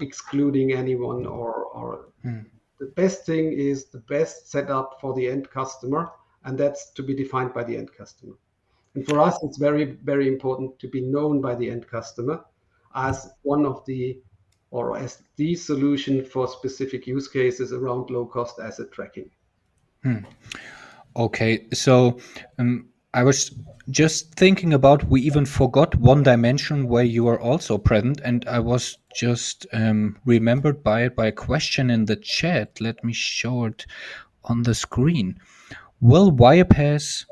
excluding 0.00 0.72
anyone 0.72 1.26
or 1.26 1.64
or 1.64 2.08
mm. 2.24 2.44
the 2.78 2.86
best 2.86 3.26
thing 3.26 3.52
is 3.52 3.86
the 3.86 4.04
best 4.08 4.48
setup 4.50 4.98
for 5.00 5.14
the 5.14 5.26
end 5.28 5.50
customer 5.50 6.10
and 6.44 6.58
that's 6.58 6.90
to 6.90 7.02
be 7.02 7.14
defined 7.14 7.52
by 7.52 7.64
the 7.64 7.76
end 7.76 7.90
customer. 7.96 8.34
And 8.94 9.06
for 9.06 9.20
us, 9.20 9.38
it's 9.42 9.58
very, 9.58 9.84
very 9.84 10.28
important 10.28 10.78
to 10.80 10.88
be 10.88 11.00
known 11.00 11.40
by 11.40 11.54
the 11.54 11.70
end 11.70 11.86
customer 11.86 12.44
as 12.94 13.30
one 13.42 13.66
of 13.66 13.84
the 13.86 14.18
or 14.70 14.96
as 14.96 15.22
the 15.36 15.54
solution 15.54 16.24
for 16.24 16.46
specific 16.46 17.06
use 17.06 17.28
cases 17.28 17.72
around 17.72 18.10
low 18.10 18.26
cost 18.26 18.58
asset 18.58 18.92
tracking. 18.92 19.30
Hmm. 20.02 20.18
Okay, 21.16 21.66
so 21.72 22.18
um, 22.58 22.88
I 23.14 23.22
was 23.22 23.54
just 23.90 24.34
thinking 24.34 24.74
about 24.74 25.08
we 25.08 25.22
even 25.22 25.46
forgot 25.46 25.94
one 25.94 26.22
dimension 26.22 26.86
where 26.86 27.04
you 27.04 27.26
are 27.28 27.40
also 27.40 27.78
present, 27.78 28.20
and 28.22 28.46
I 28.46 28.58
was 28.58 28.98
just 29.14 29.66
um, 29.72 30.18
remembered 30.24 30.82
by 30.82 31.08
by 31.08 31.26
a 31.26 31.32
question 31.32 31.90
in 31.90 32.04
the 32.04 32.16
chat. 32.16 32.80
Let 32.80 33.02
me 33.02 33.12
show 33.12 33.64
it 33.64 33.86
on 34.44 34.62
the 34.62 34.74
screen 34.74 35.40
will 36.00 36.32
Wirepas 36.32 37.24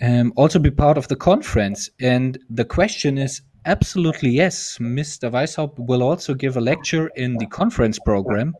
um, 0.00 0.32
also 0.36 0.58
be 0.58 0.70
part 0.70 0.98
of 0.98 1.08
the 1.08 1.16
conference? 1.16 1.90
And 2.00 2.38
the 2.50 2.64
question 2.64 3.18
is 3.18 3.42
absolutely 3.64 4.30
yes. 4.30 4.78
Mr. 4.78 5.30
Weisshaupt 5.30 5.78
will 5.78 6.02
also 6.02 6.34
give 6.34 6.56
a 6.56 6.60
lecture 6.60 7.08
in 7.16 7.36
the 7.38 7.46
conference 7.46 7.98
program. 7.98 8.54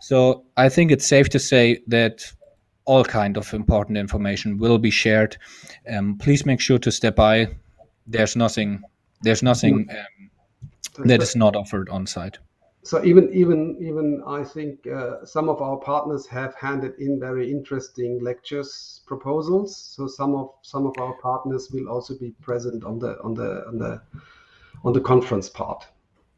So 0.00 0.44
I 0.56 0.68
think 0.68 0.90
it's 0.90 1.06
safe 1.06 1.28
to 1.30 1.38
say 1.38 1.80
that 1.86 2.24
all 2.84 3.04
kind 3.04 3.36
of 3.36 3.52
important 3.52 3.98
information 3.98 4.56
will 4.56 4.78
be 4.78 4.90
shared. 4.90 5.36
Um, 5.90 6.16
please 6.16 6.46
make 6.46 6.60
sure 6.60 6.78
to 6.78 6.90
step 6.90 7.16
by. 7.16 7.48
There's 8.06 8.34
nothing. 8.34 8.82
There's 9.20 9.42
nothing 9.42 9.88
um, 9.90 11.06
that 11.06 11.20
is 11.20 11.36
not 11.36 11.54
offered 11.56 11.90
on 11.90 12.06
site 12.06 12.38
so 12.88 13.04
even 13.04 13.30
even 13.34 13.76
even 13.80 14.22
I 14.26 14.42
think 14.42 14.86
uh, 14.86 15.22
some 15.26 15.50
of 15.50 15.60
our 15.60 15.76
partners 15.76 16.26
have 16.28 16.54
handed 16.54 16.94
in 16.98 17.20
very 17.20 17.50
interesting 17.50 18.18
lectures 18.22 19.02
proposals. 19.06 19.76
So 19.76 20.06
some 20.06 20.34
of 20.34 20.54
some 20.62 20.86
of 20.86 20.94
our 20.98 21.12
partners 21.20 21.68
will 21.70 21.90
also 21.90 22.18
be 22.18 22.30
present 22.40 22.84
on 22.84 22.98
the 22.98 23.20
on 23.22 23.34
the 23.34 23.66
on 23.66 23.76
the 23.76 24.00
on 24.84 24.94
the 24.94 25.02
conference 25.02 25.50
part. 25.50 25.86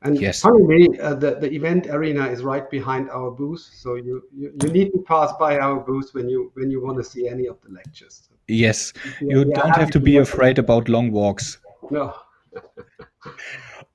And 0.02 0.20
yes. 0.20 0.40
finally, 0.40 0.98
uh, 0.98 1.14
the, 1.14 1.36
the 1.36 1.52
event 1.52 1.86
arena 1.86 2.26
is 2.26 2.42
right 2.42 2.68
behind 2.68 3.10
our 3.10 3.30
booth. 3.30 3.60
So 3.60 3.96
you, 3.96 4.24
you, 4.34 4.50
you 4.62 4.70
need 4.70 4.92
to 4.92 5.04
pass 5.06 5.30
by 5.38 5.58
our 5.58 5.78
booth 5.78 6.14
when 6.14 6.28
you 6.28 6.50
when 6.54 6.70
you 6.70 6.82
want 6.82 6.96
to 6.98 7.04
see 7.04 7.28
any 7.28 7.46
of 7.46 7.58
the 7.62 7.70
lectures. 7.70 8.28
Yes, 8.48 8.92
you 9.20 9.44
don't 9.44 9.76
have 9.76 9.92
to 9.92 10.00
be 10.00 10.16
afraid 10.16 10.58
about 10.58 10.88
long 10.88 11.12
walks. 11.12 11.58
No. 11.90 12.14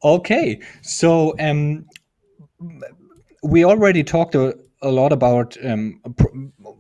okay, 0.04 0.62
so 0.82 1.36
um, 1.40 1.86
we 3.44 3.64
already 3.64 4.04
talked 4.04 4.36
a, 4.36 4.58
a 4.82 4.90
lot 4.90 5.12
about 5.12 5.58
um, 5.64 6.02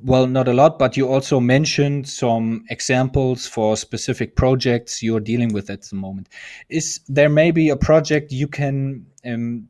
well, 0.03 0.27
not 0.27 0.47
a 0.47 0.53
lot, 0.53 0.77
but 0.77 0.95
you 0.95 1.07
also 1.07 1.39
mentioned 1.39 2.07
some 2.07 2.63
examples 2.69 3.47
for 3.47 3.75
specific 3.75 4.35
projects 4.35 5.01
you're 5.01 5.19
dealing 5.19 5.53
with 5.53 5.69
at 5.69 5.81
the 5.83 5.95
moment. 5.95 6.29
Is 6.69 6.99
there 7.07 7.29
maybe 7.29 7.69
a 7.69 7.75
project 7.75 8.31
you 8.31 8.47
can 8.47 9.05
um, 9.25 9.67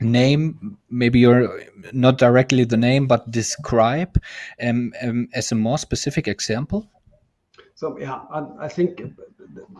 name? 0.00 0.76
Maybe 0.90 1.20
you're 1.20 1.62
not 1.92 2.18
directly 2.18 2.64
the 2.64 2.76
name, 2.76 3.06
but 3.06 3.30
describe 3.30 4.20
um, 4.62 4.92
um 5.02 5.28
as 5.32 5.52
a 5.52 5.54
more 5.54 5.78
specific 5.78 6.28
example. 6.28 6.90
So 7.74 7.98
yeah, 7.98 8.20
I, 8.30 8.44
I, 8.60 8.68
think 8.68 9.02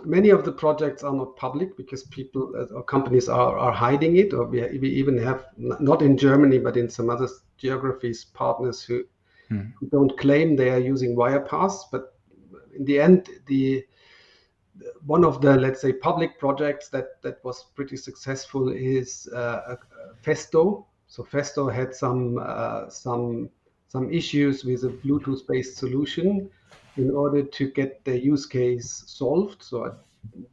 many 0.05 0.31
of 0.31 0.45
the 0.45 0.53
projects 0.53 1.03
are 1.03 1.13
not 1.13 1.37
public 1.37 1.77
because 1.77 2.05
people 2.05 2.53
uh, 2.57 2.75
or 2.75 2.83
companies 2.83 3.29
are, 3.29 3.59
are 3.59 3.73
hiding 3.73 4.17
it, 4.17 4.33
or 4.33 4.47
we, 4.47 4.61
we 4.79 4.89
even 4.89 5.19
have 5.19 5.47
not 5.57 6.03
in 6.03 6.17
Germany 6.17 6.59
but 6.59 6.77
in 6.77 6.89
some 6.89 7.11
other 7.11 7.29
geographies 7.57 8.25
partners 8.25 8.83
who, 8.83 9.05
hmm. 9.49 9.63
who 9.79 9.89
don't 9.89 10.19
claim 10.19 10.57
they 10.57 10.71
are 10.71 10.79
using 10.79 11.17
Wirepas, 11.17 11.85
but 11.91 12.15
in 12.77 12.85
the 12.85 13.01
end 13.01 13.29
the 13.47 13.85
one 15.07 15.25
of 15.25 15.41
the 15.41 15.57
let's 15.57 15.81
say 15.81 15.93
public 15.93 16.39
projects 16.39 16.89
that 16.89 17.23
that 17.23 17.45
was 17.45 17.67
pretty 17.75 17.97
successful 17.97 18.71
is 18.71 19.29
uh, 19.35 19.77
Festo. 20.25 20.87
So 21.07 21.23
Festo 21.23 21.73
had 21.73 21.95
some 21.95 22.39
uh, 22.43 22.89
some 22.89 23.51
some 23.89 24.13
issues 24.13 24.65
with 24.65 24.83
a 24.85 24.89
Bluetooth 24.89 25.47
based 25.47 25.77
solution 25.77 26.51
in 26.96 27.11
order 27.11 27.42
to 27.42 27.70
get 27.70 28.04
the 28.04 28.18
use 28.18 28.46
case 28.46 29.04
solved. 29.07 29.62
So 29.62 29.85
uh, 29.85 29.94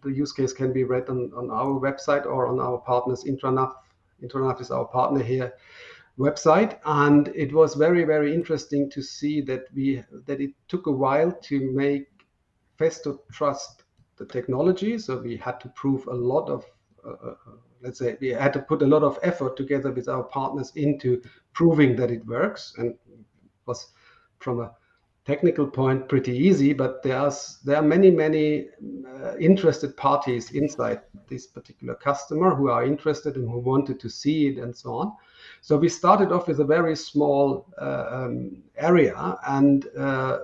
the 0.03 0.11
use 0.11 0.33
case 0.33 0.53
can 0.53 0.73
be 0.73 0.83
read 0.83 1.09
on, 1.09 1.31
on 1.35 1.49
our 1.51 1.79
website 1.79 2.25
or 2.25 2.47
on 2.47 2.59
our 2.59 2.79
partners 2.79 3.23
Intranav. 3.23 3.73
Intranav 4.23 4.61
is 4.61 4.71
our 4.71 4.85
partner 4.85 5.23
here 5.23 5.53
website 6.19 6.77
and 6.85 7.29
it 7.29 7.53
was 7.53 7.73
very 7.73 8.03
very 8.03 8.33
interesting 8.33 8.89
to 8.89 9.01
see 9.01 9.41
that 9.41 9.63
we 9.73 10.03
that 10.25 10.41
it 10.41 10.51
took 10.67 10.87
a 10.87 10.91
while 10.91 11.31
to 11.41 11.71
make 11.71 12.07
festo 12.77 13.17
trust 13.31 13.83
the 14.17 14.25
technology 14.25 14.99
so 14.99 15.19
we 15.19 15.37
had 15.37 15.59
to 15.59 15.69
prove 15.69 16.05
a 16.07 16.13
lot 16.13 16.49
of 16.49 16.65
uh, 17.05 17.29
uh, 17.29 17.35
let's 17.81 17.97
say 17.97 18.17
we 18.19 18.27
had 18.27 18.53
to 18.53 18.59
put 18.59 18.81
a 18.81 18.85
lot 18.85 19.03
of 19.03 19.17
effort 19.23 19.55
together 19.55 19.91
with 19.91 20.07
our 20.07 20.23
partners 20.23 20.71
into 20.75 21.21
proving 21.53 21.95
that 21.95 22.11
it 22.11 22.25
works 22.27 22.75
and 22.77 22.93
was 23.65 23.87
from 24.39 24.59
a 24.59 24.71
technical 25.31 25.65
point 25.65 26.09
pretty 26.09 26.35
easy, 26.37 26.73
but 26.73 27.01
there 27.03 27.17
are 27.17 27.31
there 27.63 27.77
are 27.77 27.87
many 27.95 28.11
many 28.11 28.67
uh, 29.15 29.37
interested 29.37 29.95
parties 29.95 30.51
inside 30.51 30.99
this 31.29 31.47
particular 31.47 31.95
customer 31.95 32.53
who 32.53 32.67
are 32.69 32.83
interested 32.83 33.37
and 33.37 33.49
who 33.49 33.59
wanted 33.59 33.97
to 34.01 34.09
see 34.09 34.47
it 34.49 34.57
and 34.57 34.75
so 34.75 34.89
on. 35.01 35.13
So 35.61 35.77
we 35.77 35.87
started 35.87 36.33
off 36.33 36.47
with 36.49 36.59
a 36.59 36.73
very 36.77 36.95
small 36.95 37.45
uh, 37.81 38.05
um, 38.17 38.57
area, 38.75 39.37
and 39.47 39.87
uh, 39.97 40.39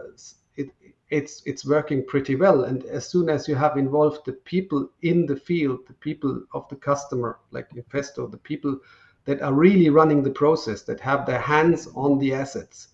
it, 0.55 0.69
it's 1.09 1.43
it's 1.45 1.65
working 1.65 2.05
pretty 2.05 2.35
well. 2.35 2.63
And 2.63 2.85
as 2.85 3.09
soon 3.09 3.29
as 3.29 3.47
you 3.49 3.55
have 3.55 3.75
involved 3.75 4.21
the 4.25 4.37
people 4.53 4.89
in 5.01 5.25
the 5.25 5.39
field, 5.49 5.79
the 5.87 5.99
people 6.07 6.33
of 6.53 6.63
the 6.69 6.77
customer, 6.77 7.39
like 7.51 7.67
Infesto, 7.75 8.31
the 8.31 8.43
people 8.51 8.79
that 9.25 9.41
are 9.41 9.53
really 9.53 9.89
running 9.89 10.23
the 10.23 10.37
process, 10.43 10.83
that 10.83 11.01
have 11.01 11.25
their 11.25 11.41
hands 11.41 11.89
on 11.93 12.19
the 12.19 12.33
assets 12.33 12.87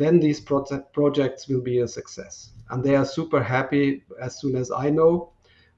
then 0.00 0.18
these 0.18 0.40
project, 0.40 0.92
projects 0.92 1.46
will 1.46 1.60
be 1.60 1.80
a 1.80 1.88
success. 1.88 2.50
And 2.70 2.82
they 2.82 2.96
are 2.96 3.04
super 3.04 3.42
happy 3.42 4.02
as 4.20 4.40
soon 4.40 4.56
as 4.56 4.70
I 4.70 4.88
know 4.88 5.32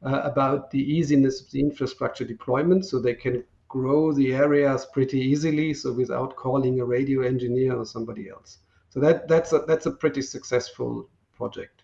uh, 0.05 0.21
about 0.25 0.71
the 0.71 0.79
easiness 0.81 1.41
of 1.41 1.51
the 1.51 1.61
infrastructure 1.61 2.25
deployment 2.25 2.85
so 2.87 3.01
they 3.01 3.15
can 3.15 3.45
grow 3.69 4.13
the 4.13 4.35
areas 4.35 4.87
pretty 4.93 5.19
easily 5.19 5.75
so 5.75 5.93
without 5.93 6.37
calling 6.37 6.79
a 6.81 6.85
radio 6.85 7.23
engineer 7.23 7.75
or 7.75 7.85
somebody 7.85 8.29
else. 8.29 8.59
So 8.91 9.01
that 9.01 9.27
that's 9.27 9.53
a 9.53 9.61
that's 9.67 9.87
a 9.87 9.91
pretty 9.91 10.23
successful 10.23 11.09
project 11.35 11.83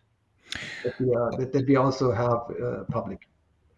that 0.85 1.01
we, 1.01 1.15
are, 1.15 1.31
that, 1.39 1.53
that 1.53 1.67
we 1.67 1.77
also 1.77 2.13
have 2.13 2.41
uh, 2.63 2.85
public 2.91 3.27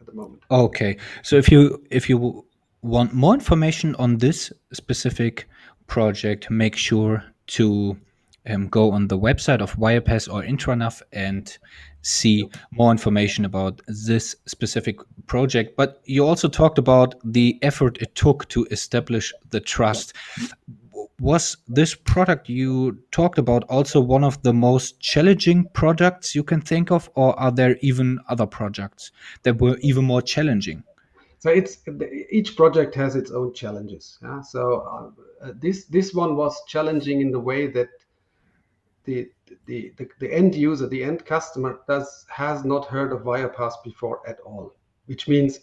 at 0.01 0.07
the 0.07 0.12
moment. 0.12 0.42
Okay. 0.51 0.96
So 1.23 1.37
if 1.37 1.51
you 1.51 1.83
if 1.90 2.11
you 2.11 2.44
want 2.83 3.14
more 3.14 3.35
information 3.35 3.94
on 3.96 4.18
this 4.18 4.53
specific 4.73 5.49
project 5.87 6.51
make 6.51 6.77
sure 6.77 7.25
to 7.46 7.96
um, 8.46 8.68
go 8.68 8.90
on 8.92 9.09
the 9.09 9.18
website 9.18 9.61
of 9.61 9.76
Wirepas 9.76 10.33
or 10.33 10.42
Intranav 10.42 11.03
and 11.12 11.57
see 12.03 12.48
more 12.70 12.90
information 12.90 13.44
about 13.44 13.81
this 14.07 14.37
specific 14.46 14.98
project. 15.26 15.76
But 15.76 16.00
you 16.05 16.26
also 16.26 16.48
talked 16.48 16.79
about 16.79 17.14
the 17.24 17.59
effort 17.62 17.98
it 18.00 18.14
took 18.14 18.48
to 18.48 18.66
establish 18.70 19.33
the 19.50 19.61
trust. 19.61 20.14
Was 21.20 21.59
this 21.68 21.94
product 21.94 22.48
you 22.48 22.98
talked 23.11 23.38
about 23.38 23.64
also 23.64 24.00
one 24.00 24.24
of 24.24 24.42
the 24.42 24.55
most 24.55 25.00
challenging 25.00 25.68
products 25.74 26.35
you 26.35 26.42
can 26.42 26.62
think 26.62 26.90
of, 26.90 27.11
or 27.14 27.38
are 27.38 27.53
there 27.53 27.76
even 27.83 28.18
other 28.29 28.46
projects 28.46 29.12
that 29.42 29.61
were 29.61 29.76
even 29.83 30.05
more 30.07 30.22
challenging? 30.22 30.83
So 31.40 31.50
it's 31.50 31.79
each 32.31 32.57
project 32.57 32.94
has 32.94 33.16
its 33.16 33.31
own 33.31 33.53
challenges. 33.55 34.18
Yeah? 34.22 34.40
So 34.42 35.12
uh, 35.42 35.53
this 35.59 35.85
this 35.87 36.12
one 36.14 36.37
was 36.37 36.55
challenging 36.68 37.20
in 37.20 37.31
the 37.31 37.40
way 37.40 37.66
that 37.68 37.88
the, 39.04 39.30
the, 39.66 39.92
the, 39.96 40.08
the 40.18 40.32
end 40.32 40.54
user, 40.54 40.86
the 40.86 41.02
end 41.02 41.24
customer, 41.24 41.80
does 41.88 42.26
has 42.28 42.64
not 42.64 42.86
heard 42.86 43.12
of 43.12 43.22
Wirepass 43.22 43.74
before 43.84 44.20
at 44.28 44.40
all, 44.40 44.74
which 45.06 45.28
means 45.28 45.60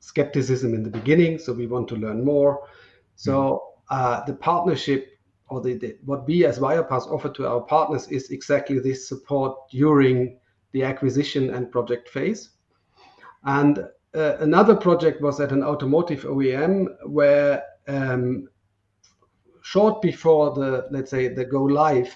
skepticism 0.00 0.74
in 0.74 0.82
the 0.82 0.90
beginning. 0.90 1.38
So 1.38 1.52
we 1.52 1.66
want 1.66 1.88
to 1.88 1.96
learn 1.96 2.24
more. 2.24 2.68
So 3.14 3.62
uh, 3.90 4.24
the 4.24 4.34
partnership 4.34 5.08
or 5.48 5.60
the, 5.60 5.74
the, 5.74 5.96
what 6.04 6.26
we 6.26 6.44
as 6.46 6.58
Wirepass 6.58 7.06
offer 7.06 7.28
to 7.28 7.46
our 7.46 7.60
partners 7.60 8.08
is 8.08 8.30
exactly 8.30 8.78
this 8.78 9.08
support 9.08 9.56
during 9.70 10.38
the 10.72 10.82
acquisition 10.82 11.50
and 11.54 11.70
project 11.70 12.08
phase. 12.08 12.50
And 13.44 13.78
uh, 14.14 14.36
another 14.38 14.74
project 14.74 15.20
was 15.20 15.40
at 15.40 15.52
an 15.52 15.62
automotive 15.62 16.22
OEM 16.22 16.86
where 17.06 17.62
um, 17.86 18.48
short 19.62 20.02
before 20.02 20.54
the 20.54 20.86
let's 20.90 21.10
say 21.10 21.28
the 21.28 21.44
go 21.44 21.62
live, 21.62 22.14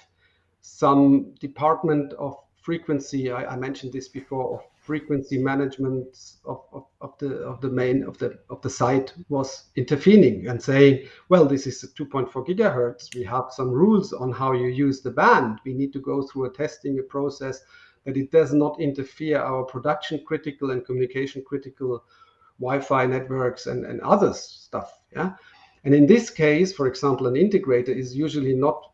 some 0.67 1.33
department 1.39 2.13
of 2.13 2.37
frequency. 2.61 3.31
I, 3.31 3.53
I 3.53 3.55
mentioned 3.55 3.93
this 3.93 4.09
before 4.09 4.55
of 4.55 4.65
frequency 4.81 5.37
management 5.37 6.35
of, 6.45 6.61
of, 6.71 6.85
of, 7.01 7.17
the 7.19 7.37
of 7.39 7.59
the 7.61 7.69
main 7.69 8.03
of 8.03 8.17
the 8.17 8.39
of 8.49 8.61
the 8.61 8.69
site 8.69 9.13
was 9.29 9.65
intervening 9.75 10.47
and 10.47 10.61
saying, 10.61 11.07
well, 11.29 11.45
this 11.45 11.67
is 11.67 11.93
2.4 11.97 12.31
gigahertz. 12.47 13.15
We 13.15 13.23
have 13.23 13.45
some 13.51 13.71
rules 13.71 14.13
on 14.13 14.31
how 14.31 14.51
you 14.53 14.67
use 14.67 15.01
the 15.01 15.11
band. 15.11 15.59
We 15.65 15.73
need 15.73 15.93
to 15.93 15.99
go 15.99 16.21
through 16.21 16.45
a 16.45 16.53
testing 16.53 16.99
process 17.09 17.61
that 18.05 18.17
it 18.17 18.31
does 18.31 18.53
not 18.53 18.79
interfere 18.79 19.39
our 19.39 19.63
production 19.63 20.23
critical 20.25 20.71
and 20.71 20.85
communication 20.85 21.43
critical 21.45 22.03
Wi-Fi 22.59 23.05
networks 23.05 23.67
and, 23.67 23.85
and 23.85 24.01
other 24.01 24.33
stuff. 24.33 24.99
Yeah. 25.15 25.33
And 25.83 25.93
in 25.93 26.05
this 26.05 26.29
case, 26.29 26.73
for 26.73 26.87
example, 26.87 27.27
an 27.27 27.35
integrator 27.35 27.95
is 27.95 28.15
usually 28.15 28.55
not 28.55 28.91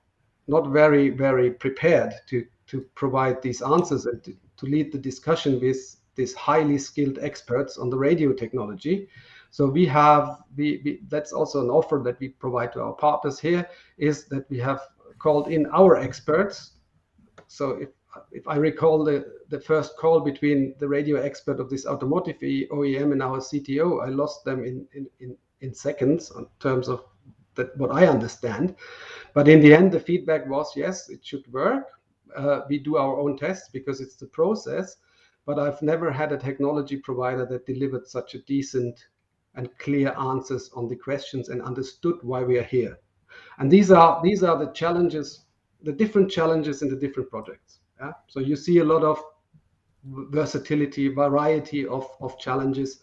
not 0.48 0.70
very 0.70 1.10
very 1.10 1.52
prepared 1.52 2.14
to 2.28 2.46
to 2.68 2.82
provide 2.96 3.42
these 3.42 3.62
answers 3.62 4.06
and 4.06 4.24
to, 4.24 4.36
to 4.58 4.66
lead 4.66 4.92
the 4.92 4.98
discussion 4.98 5.60
with 5.60 5.98
these 6.16 6.34
highly 6.34 6.78
skilled 6.78 7.20
experts 7.22 7.78
on 7.78 7.90
the 7.90 7.98
radio 7.98 8.34
technology. 8.34 9.08
So 9.52 9.68
we 9.68 9.86
have 9.88 10.40
we, 10.56 10.82
we, 10.84 11.00
that's 11.10 11.34
also 11.34 11.62
an 11.62 11.70
offer 11.70 12.02
that 12.04 12.20
we 12.20 12.30
provide 12.30 12.74
to 12.74 12.82
our 12.82 12.94
partners 12.94 13.40
here 13.40 13.68
is 13.98 14.26
that 14.26 14.50
we 14.50 14.58
have 14.60 14.82
called 15.20 15.48
in 15.48 15.68
our 15.68 15.98
experts. 15.98 16.72
So 17.48 17.72
if 17.72 17.90
if 18.32 18.48
i 18.48 18.56
recall 18.56 19.04
the 19.04 19.26
the 19.50 19.60
first 19.60 19.98
call 19.98 20.20
between 20.20 20.76
the 20.80 20.88
radio 20.88 21.20
expert 21.20 21.60
of 21.60 21.70
this 21.70 21.86
automotive 21.86 22.38
oem 22.40 23.12
and 23.12 23.24
our 23.24 23.40
cto 23.40 24.06
i 24.06 24.10
lost 24.10 24.44
them 24.46 24.64
in 24.64 24.86
in 24.94 25.08
in, 25.20 25.36
in 25.62 25.74
seconds 25.74 26.32
in 26.38 26.46
terms 26.60 26.88
of 26.88 27.04
that 27.56 27.76
what 27.78 27.92
i 27.92 28.08
understand 28.08 28.76
but 29.34 29.48
in 29.48 29.62
the 29.62 29.74
end, 29.74 29.92
the 29.92 30.00
feedback 30.00 30.48
was 30.48 30.74
yes, 30.76 31.10
it 31.10 31.26
should 31.26 31.52
work. 31.52 31.88
Uh, 32.36 32.62
we 32.70 32.80
do 32.80 32.98
our 32.98 33.20
own 33.20 33.38
tests 33.38 33.70
because 33.70 34.00
it's 34.00 34.16
the 34.16 34.28
process. 34.28 34.98
But 35.46 35.60
I've 35.60 35.82
never 35.82 36.12
had 36.12 36.32
a 36.32 36.38
technology 36.38 36.98
provider 36.98 37.46
that 37.48 37.66
delivered 37.66 38.08
such 38.08 38.36
a 38.36 38.44
decent 38.44 39.08
and 39.56 39.70
clear 39.78 40.16
answers 40.18 40.70
on 40.74 40.88
the 40.88 40.96
questions 40.96 41.50
and 41.50 41.62
understood 41.62 42.16
why 42.22 42.44
we 42.44 42.58
are 42.58 42.64
here. 42.64 42.98
And 43.58 43.70
these 43.70 43.92
are 43.92 44.22
these 44.24 44.44
are 44.44 44.58
the 44.58 44.72
challenges, 44.72 45.46
the 45.82 45.92
different 45.92 46.32
challenges 46.32 46.82
in 46.82 46.90
the 46.90 46.96
different 46.96 47.30
projects. 47.30 47.80
Yeah? 48.00 48.14
So 48.28 48.40
you 48.40 48.56
see 48.56 48.78
a 48.80 48.84
lot 48.84 49.04
of 49.04 49.22
versatility, 50.06 51.08
variety 51.10 51.86
of, 51.86 52.08
of 52.22 52.40
challenges 52.40 53.00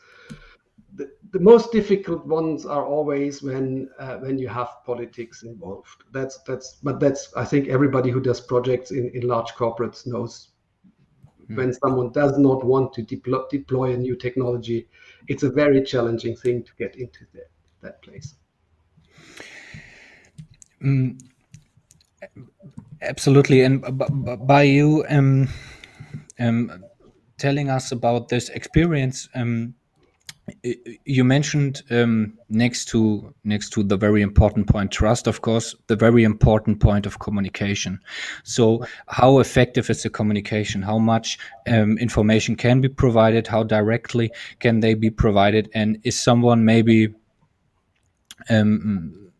the, 0.94 1.10
the 1.32 1.40
most 1.40 1.72
difficult 1.72 2.26
ones 2.26 2.66
are 2.66 2.84
always 2.84 3.42
when 3.42 3.88
uh, 3.98 4.16
when 4.16 4.38
you 4.38 4.48
have 4.48 4.68
politics 4.84 5.42
involved. 5.42 6.04
That's 6.12 6.38
that's 6.46 6.78
but 6.82 7.00
that's 7.00 7.32
I 7.36 7.44
think 7.44 7.68
everybody 7.68 8.10
who 8.10 8.20
does 8.20 8.40
projects 8.40 8.90
in, 8.90 9.10
in 9.14 9.26
large 9.26 9.50
corporates 9.52 10.06
knows 10.06 10.50
mm. 11.48 11.56
when 11.56 11.72
someone 11.72 12.12
does 12.12 12.38
not 12.38 12.64
want 12.64 12.92
to 12.94 13.02
deploy, 13.02 13.42
deploy 13.50 13.92
a 13.92 13.96
new 13.96 14.16
technology, 14.16 14.88
it's 15.28 15.42
a 15.42 15.50
very 15.50 15.82
challenging 15.82 16.36
thing 16.36 16.62
to 16.64 16.72
get 16.78 16.96
into 16.96 17.20
that, 17.34 17.50
that 17.82 18.02
place. 18.02 18.34
Mm, 20.82 21.20
absolutely. 23.02 23.62
And 23.62 23.84
by 24.46 24.62
you 24.62 25.04
um, 25.08 25.48
um, 26.38 26.84
telling 27.38 27.68
us 27.68 27.92
about 27.92 28.28
this 28.28 28.48
experience, 28.48 29.28
um, 29.34 29.74
you 31.04 31.24
mentioned 31.24 31.82
um, 31.90 32.38
next 32.48 32.86
to 32.88 33.34
next 33.44 33.70
to 33.70 33.82
the 33.82 33.96
very 33.96 34.22
important 34.22 34.66
point 34.66 34.90
trust 34.90 35.26
of 35.26 35.40
course 35.40 35.74
the 35.86 35.96
very 35.96 36.24
important 36.24 36.80
point 36.80 37.06
of 37.06 37.18
communication. 37.18 37.98
So 38.44 38.84
how 39.08 39.38
effective 39.38 39.90
is 39.90 40.02
the 40.02 40.10
communication? 40.10 40.82
How 40.82 40.98
much 40.98 41.38
um, 41.68 41.98
information 41.98 42.56
can 42.56 42.80
be 42.80 42.88
provided? 42.88 43.46
How 43.46 43.62
directly 43.62 44.30
can 44.58 44.80
they 44.80 44.94
be 44.94 45.10
provided? 45.10 45.70
And 45.74 45.98
is 46.04 46.18
someone 46.18 46.64
maybe 46.64 47.14
um, 48.48 49.32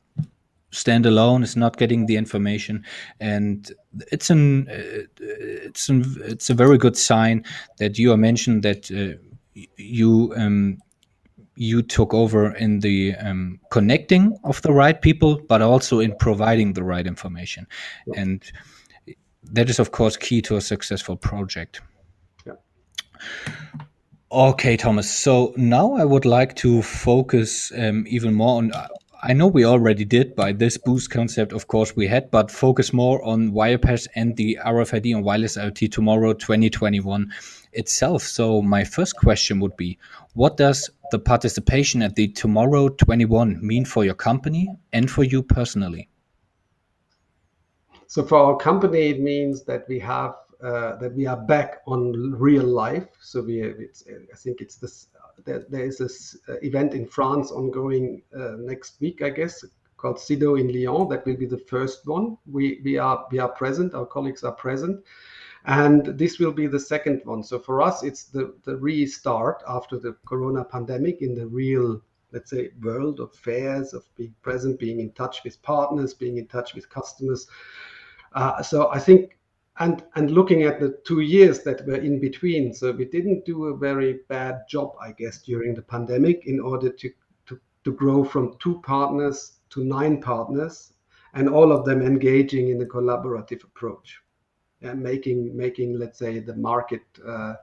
stand 0.70 1.07
alone 1.07 1.42
is 1.42 1.57
not 1.57 1.77
getting 1.77 2.07
the 2.07 2.16
information? 2.16 2.85
And 3.20 3.70
it's 4.12 4.31
an 4.31 4.68
uh, 4.68 5.07
it's 5.20 5.88
an 5.88 6.05
it's 6.25 6.51
a 6.51 6.55
very 6.55 6.79
good 6.79 6.96
sign 6.96 7.44
that 7.79 7.99
you 7.99 8.12
are 8.12 8.16
mentioned 8.16 8.62
that 8.62 8.90
uh, 8.90 9.18
you 9.77 10.33
um, 10.37 10.79
you 11.61 11.83
took 11.83 12.14
over 12.14 12.55
in 12.57 12.81
the 12.81 13.14
um, 13.16 13.61
connecting 13.70 14.35
of 14.44 14.62
the 14.62 14.73
right 14.73 15.03
people, 15.03 15.38
but 15.46 15.61
also 15.61 16.01
in 16.01 16.16
providing 16.16 16.73
the 16.73 16.83
right 16.83 17.07
information. 17.07 17.66
Yeah. 18.07 18.23
And 18.23 18.42
that 19.53 19.68
is, 19.68 19.79
of 19.79 19.90
course, 19.90 20.16
key 20.16 20.40
to 20.40 20.57
a 20.57 20.62
successful 20.62 21.16
project. 21.16 21.83
Yeah. 22.46 22.55
Okay, 24.33 24.79
Thomas. 24.79 25.11
So 25.11 25.53
now 25.55 25.92
I 25.92 26.05
would 26.07 26.25
like 26.25 26.57
to 26.57 26.81
focus 26.81 27.70
um, 27.77 28.07
even 28.09 28.33
more 28.33 28.57
on. 28.57 28.73
I 29.23 29.35
know 29.35 29.46
we 29.46 29.66
already 29.66 30.07
did 30.07 30.35
by 30.35 30.53
this 30.53 30.79
boost 30.79 31.11
concept, 31.11 31.53
of 31.53 31.66
course, 31.66 31.94
we 31.94 32.07
had, 32.07 32.31
but 32.31 32.51
focus 32.51 32.94
more 32.94 33.23
on 33.23 33.53
Wirepas 33.53 34.09
and 34.14 34.35
the 34.35 34.59
RFID 34.64 35.14
and 35.14 35.23
wireless 35.23 35.59
IoT 35.59 35.92
tomorrow 35.92 36.33
2021 36.33 37.31
itself. 37.75 38.23
So, 38.23 38.62
my 38.62 38.83
first 38.83 39.16
question 39.16 39.61
would 39.61 39.77
be 39.77 39.99
what 40.33 40.57
does 40.57 40.88
the 41.11 41.18
participation 41.18 42.03
at 42.03 42.16
the 42.16 42.29
Tomorrow 42.29 42.88
21 42.88 43.59
mean 43.61 43.85
for 43.85 44.05
your 44.05 44.14
company 44.14 44.68
and 44.92 45.11
for 45.11 45.25
you 45.25 45.42
personally? 45.42 46.09
So 48.07 48.25
for 48.25 48.38
our 48.38 48.57
company, 48.57 49.11
it 49.11 49.20
means 49.20 49.62
that 49.64 49.87
we 49.88 50.01
have 50.01 50.35
uh, 50.62 50.96
that 50.96 51.14
we 51.14 51.27
are 51.27 51.37
back 51.37 51.81
on 51.87 52.33
real 52.33 52.64
life. 52.64 53.07
So 53.20 53.40
we, 53.40 53.64
I 53.64 54.37
think 54.37 54.61
it's 54.61 54.77
this. 54.77 55.07
There, 55.46 55.64
there 55.70 55.85
is 55.85 55.99
this 55.99 56.37
uh, 56.49 56.57
event 56.62 56.92
in 56.92 57.07
France 57.07 57.51
ongoing 57.51 58.23
uh, 58.37 58.57
next 58.59 59.01
week, 59.01 59.23
I 59.23 59.31
guess, 59.31 59.64
called 59.96 60.18
SIDO 60.18 60.61
in 60.61 60.68
Lyon. 60.68 61.09
That 61.09 61.25
will 61.25 61.37
be 61.37 61.46
the 61.46 61.64
first 61.66 62.07
one. 62.07 62.37
We 62.51 62.81
we 62.85 62.99
are 62.99 63.27
we 63.31 63.38
are 63.38 63.49
present. 63.49 63.94
Our 63.94 64.07
colleagues 64.07 64.44
are 64.44 64.53
present, 64.53 65.05
and 65.66 66.07
this 66.18 66.38
will 66.38 66.53
be 66.53 66.66
the 66.66 66.81
second 66.81 67.20
one. 67.25 67.42
So 67.42 67.59
for 67.59 67.83
us, 67.83 68.03
it's 68.03 68.25
the, 68.25 68.55
the 68.64 68.77
restart 68.77 69.62
after 69.68 69.99
the 69.99 70.16
corona 70.27 70.64
pandemic 70.64 71.20
in 71.20 71.35
the 71.35 71.46
real, 71.46 72.01
let's 72.33 72.51
say, 72.51 72.70
world 72.83 73.20
of 73.20 73.35
fairs, 73.35 73.92
of 73.92 74.05
being 74.16 74.35
present, 74.42 74.79
being 74.79 75.01
in 75.01 75.12
touch 75.12 75.44
with 75.44 75.61
partners, 75.62 76.14
being 76.14 76.38
in 76.38 76.46
touch 76.46 76.75
with 76.75 76.88
customers. 76.88 77.46
Uh, 78.33 78.62
so 78.62 78.90
I 78.90 78.99
think, 78.99 79.38
and 79.79 80.03
and 80.14 80.31
looking 80.31 80.62
at 80.62 80.81
the 80.81 80.99
two 81.05 81.20
years 81.20 81.62
that 81.62 81.87
were 81.87 81.96
in 81.96 82.20
between, 82.20 82.73
so 82.73 82.92
we 82.92 83.05
didn't 83.05 83.44
do 83.44 83.66
a 83.66 83.77
very 83.77 84.20
bad 84.29 84.62
job, 84.68 84.94
I 85.01 85.12
guess, 85.12 85.42
during 85.42 85.75
the 85.75 85.83
pandemic 85.83 86.46
in 86.46 86.61
order 86.61 86.90
to 86.90 87.11
to, 87.46 87.61
to 87.85 87.92
grow 87.92 88.25
from 88.25 88.57
two 88.59 88.81
partners 88.83 89.59
to 89.70 89.85
nine 89.85 90.20
partners, 90.20 90.92
and 91.35 91.49
all 91.49 91.70
of 91.73 91.85
them 91.85 92.03
engaging 92.03 92.68
in 92.68 92.83
a 92.83 92.87
collaborative 92.87 93.64
approach 93.64 94.20
uh, 94.84 94.94
making 94.94 95.56
making 95.56 95.98
let's 95.98 96.18
say 96.18 96.38
the 96.38 96.56
market 96.56 97.02
uh, 97.26 97.54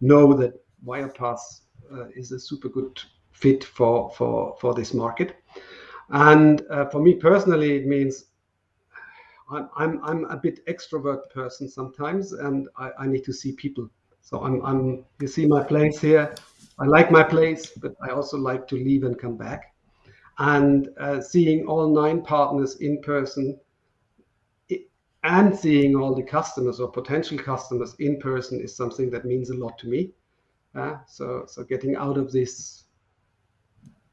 know 0.00 0.32
that 0.34 0.54
Wirepas 0.84 1.62
uh, 1.92 2.06
is 2.14 2.32
a 2.32 2.38
super 2.38 2.68
good 2.68 3.00
fit 3.32 3.64
for 3.64 4.10
for 4.10 4.56
for 4.60 4.74
this 4.74 4.94
market. 4.94 5.36
And 6.10 6.62
uh, 6.70 6.86
for 6.86 7.00
me 7.00 7.14
personally, 7.14 7.76
it 7.76 7.86
means 7.86 8.26
I'm, 9.50 9.68
I'm 9.76 10.04
I'm 10.04 10.24
a 10.26 10.36
bit 10.36 10.64
extrovert 10.66 11.30
person 11.30 11.68
sometimes, 11.68 12.32
and 12.32 12.68
I, 12.76 12.90
I 13.00 13.06
need 13.06 13.24
to 13.24 13.32
see 13.32 13.52
people. 13.52 13.88
So 14.20 14.40
I'm 14.42 14.64
I'm 14.64 15.04
you 15.20 15.28
see 15.28 15.46
my 15.46 15.62
place 15.62 16.00
here. 16.00 16.34
I 16.78 16.86
like 16.86 17.10
my 17.10 17.22
place, 17.22 17.70
but 17.70 17.94
I 18.02 18.10
also 18.10 18.36
like 18.36 18.66
to 18.68 18.74
leave 18.76 19.04
and 19.04 19.18
come 19.18 19.36
back. 19.36 19.74
And 20.38 20.88
uh, 20.98 21.20
seeing 21.20 21.66
all 21.66 21.88
nine 21.88 22.22
partners 22.22 22.76
in 22.80 23.00
person 23.02 23.60
and 25.24 25.58
seeing 25.58 25.96
all 25.96 26.14
the 26.14 26.22
customers 26.22 26.80
or 26.80 26.90
potential 26.90 27.38
customers 27.38 27.94
in 27.98 28.20
person 28.20 28.60
is 28.60 28.76
something 28.76 29.10
that 29.10 29.24
means 29.24 29.50
a 29.50 29.54
lot 29.54 29.78
to 29.78 29.88
me. 29.88 30.10
Uh, 30.74 30.96
so, 31.06 31.44
so 31.46 31.64
getting 31.64 31.96
out 31.96 32.18
of 32.18 32.30
this 32.30 32.84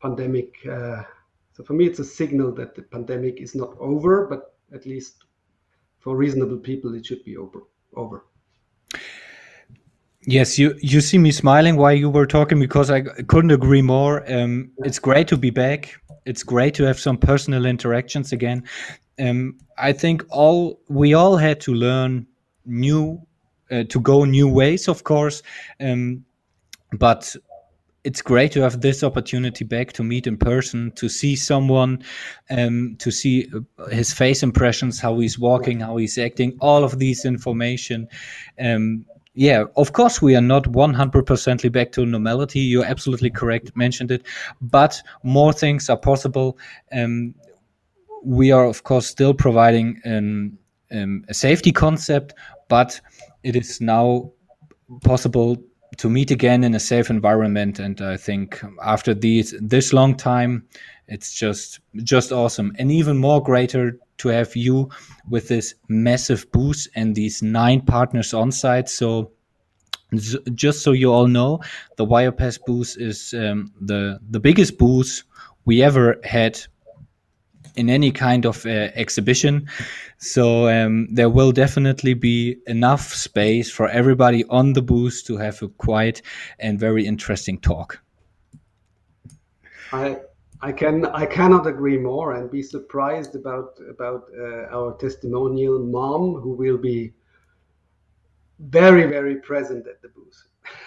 pandemic. 0.01 0.55
Uh, 0.65 1.03
so 1.51 1.63
for 1.63 1.73
me, 1.73 1.85
it's 1.85 1.99
a 1.99 2.05
signal 2.05 2.53
that 2.53 2.75
the 2.75 2.83
pandemic 2.83 3.41
is 3.41 3.55
not 3.55 3.75
over, 3.77 4.25
but 4.27 4.55
at 4.73 4.85
least 4.85 5.25
for 5.99 6.15
reasonable 6.15 6.57
people, 6.57 6.95
it 6.95 7.05
should 7.05 7.23
be 7.25 7.35
over. 7.35 7.63
Over. 7.95 8.25
Yes, 10.23 10.59
you 10.59 10.75
you 10.81 11.01
see 11.01 11.17
me 11.17 11.31
smiling 11.31 11.77
while 11.77 11.93
you 11.93 12.09
were 12.09 12.27
talking 12.27 12.59
because 12.59 12.91
I 12.91 13.01
couldn't 13.01 13.51
agree 13.51 13.81
more. 13.81 14.23
Um, 14.31 14.71
it's 14.79 14.99
great 14.99 15.27
to 15.29 15.37
be 15.37 15.49
back. 15.49 15.95
It's 16.25 16.43
great 16.43 16.75
to 16.75 16.83
have 16.83 16.99
some 16.99 17.17
personal 17.17 17.65
interactions 17.65 18.31
again 18.31 18.63
um, 19.21 19.57
I 19.77 19.93
think 19.93 20.23
all 20.29 20.79
we 20.87 21.13
all 21.13 21.37
had 21.37 21.59
to 21.61 21.73
learn 21.73 22.27
new 22.65 23.21
uh, 23.69 23.83
to 23.89 23.99
go 23.99 24.25
new 24.25 24.47
ways, 24.47 24.87
of 24.87 25.03
course, 25.03 25.43
um, 25.79 26.25
but 26.97 27.35
it's 28.03 28.21
great 28.21 28.51
to 28.51 28.61
have 28.61 28.81
this 28.81 29.03
opportunity 29.03 29.63
back 29.63 29.93
to 29.93 30.03
meet 30.03 30.25
in 30.25 30.35
person, 30.35 30.91
to 30.93 31.07
see 31.07 31.35
someone, 31.35 32.03
um, 32.49 32.95
to 32.97 33.11
see 33.11 33.47
uh, 33.53 33.85
his 33.89 34.11
face 34.11 34.41
impressions, 34.41 34.99
how 34.99 35.19
he's 35.19 35.37
walking, 35.37 35.79
how 35.79 35.97
he's 35.97 36.17
acting, 36.17 36.57
all 36.59 36.83
of 36.83 36.97
these 36.97 37.25
information. 37.25 38.07
Um, 38.59 39.05
yeah, 39.33 39.63
of 39.77 39.93
course, 39.93 40.21
we 40.21 40.35
are 40.35 40.41
not 40.41 40.63
100% 40.65 41.71
back 41.71 41.91
to 41.93 42.05
normality. 42.05 42.59
You're 42.59 42.85
absolutely 42.85 43.29
correct, 43.29 43.75
mentioned 43.75 44.11
it, 44.11 44.25
but 44.59 45.01
more 45.23 45.53
things 45.53 45.89
are 45.89 45.97
possible. 45.97 46.57
Um, 46.91 47.33
we 48.23 48.51
are 48.51 48.65
of 48.65 48.83
course 48.83 49.07
still 49.07 49.33
providing 49.33 49.99
an, 50.03 50.57
um, 50.91 51.23
a 51.29 51.33
safety 51.33 51.71
concept, 51.71 52.33
but 52.67 52.99
it 53.43 53.55
is 53.55 53.79
now 53.79 54.31
possible 55.03 55.57
to 55.97 56.09
meet 56.09 56.31
again 56.31 56.63
in 56.63 56.73
a 56.73 56.79
safe 56.79 57.09
environment. 57.09 57.79
And 57.79 58.01
I 58.01 58.17
think 58.17 58.61
after 58.83 59.13
these 59.13 59.55
this 59.59 59.93
long 59.93 60.15
time, 60.15 60.67
it's 61.11 61.33
just 61.33 61.81
just 62.03 62.31
awesome, 62.31 62.73
and 62.79 62.91
even 62.91 63.17
more 63.17 63.43
greater 63.43 63.99
to 64.17 64.29
have 64.29 64.55
you 64.55 64.89
with 65.29 65.47
this 65.49 65.75
massive 65.89 66.49
booth 66.51 66.87
and 66.95 67.15
these 67.15 67.41
nine 67.41 67.81
partners 67.81 68.33
on 68.33 68.51
site. 68.51 68.87
So 68.87 69.31
just 70.53 70.83
so 70.83 70.91
you 70.93 71.11
all 71.11 71.27
know, 71.27 71.59
the 71.97 72.05
Wirepas 72.05 72.59
booth 72.65 72.95
is 72.97 73.33
um, 73.33 73.71
the 73.81 74.19
the 74.29 74.39
biggest 74.39 74.77
booth 74.77 75.23
we 75.65 75.83
ever 75.83 76.17
had 76.23 76.59
in 77.75 77.89
any 77.89 78.11
kind 78.11 78.45
of 78.45 78.65
uh, 78.65 78.89
exhibition. 78.95 79.67
So 80.17 80.69
um, 80.69 81.07
there 81.11 81.29
will 81.29 81.51
definitely 81.51 82.13
be 82.13 82.57
enough 82.67 83.13
space 83.13 83.69
for 83.71 83.89
everybody 83.89 84.45
on 84.49 84.73
the 84.73 84.81
booth 84.81 85.23
to 85.25 85.37
have 85.37 85.61
a 85.61 85.67
quiet 85.67 86.21
and 86.59 86.79
very 86.79 87.05
interesting 87.05 87.59
talk. 87.59 87.99
I 89.93 90.17
I 90.63 90.71
can 90.71 91.05
I 91.05 91.25
cannot 91.25 91.65
agree 91.65 91.97
more 91.97 92.33
and 92.33 92.49
be 92.51 92.61
surprised 92.61 93.35
about 93.35 93.79
about 93.89 94.29
uh, 94.37 94.75
our 94.75 94.95
testimonial 94.97 95.79
mom 95.79 96.35
who 96.35 96.51
will 96.51 96.77
be 96.77 97.13
very 98.59 99.05
very 99.07 99.37
present 99.37 99.87
at 99.87 100.01
the 100.01 100.09
booth. 100.09 100.43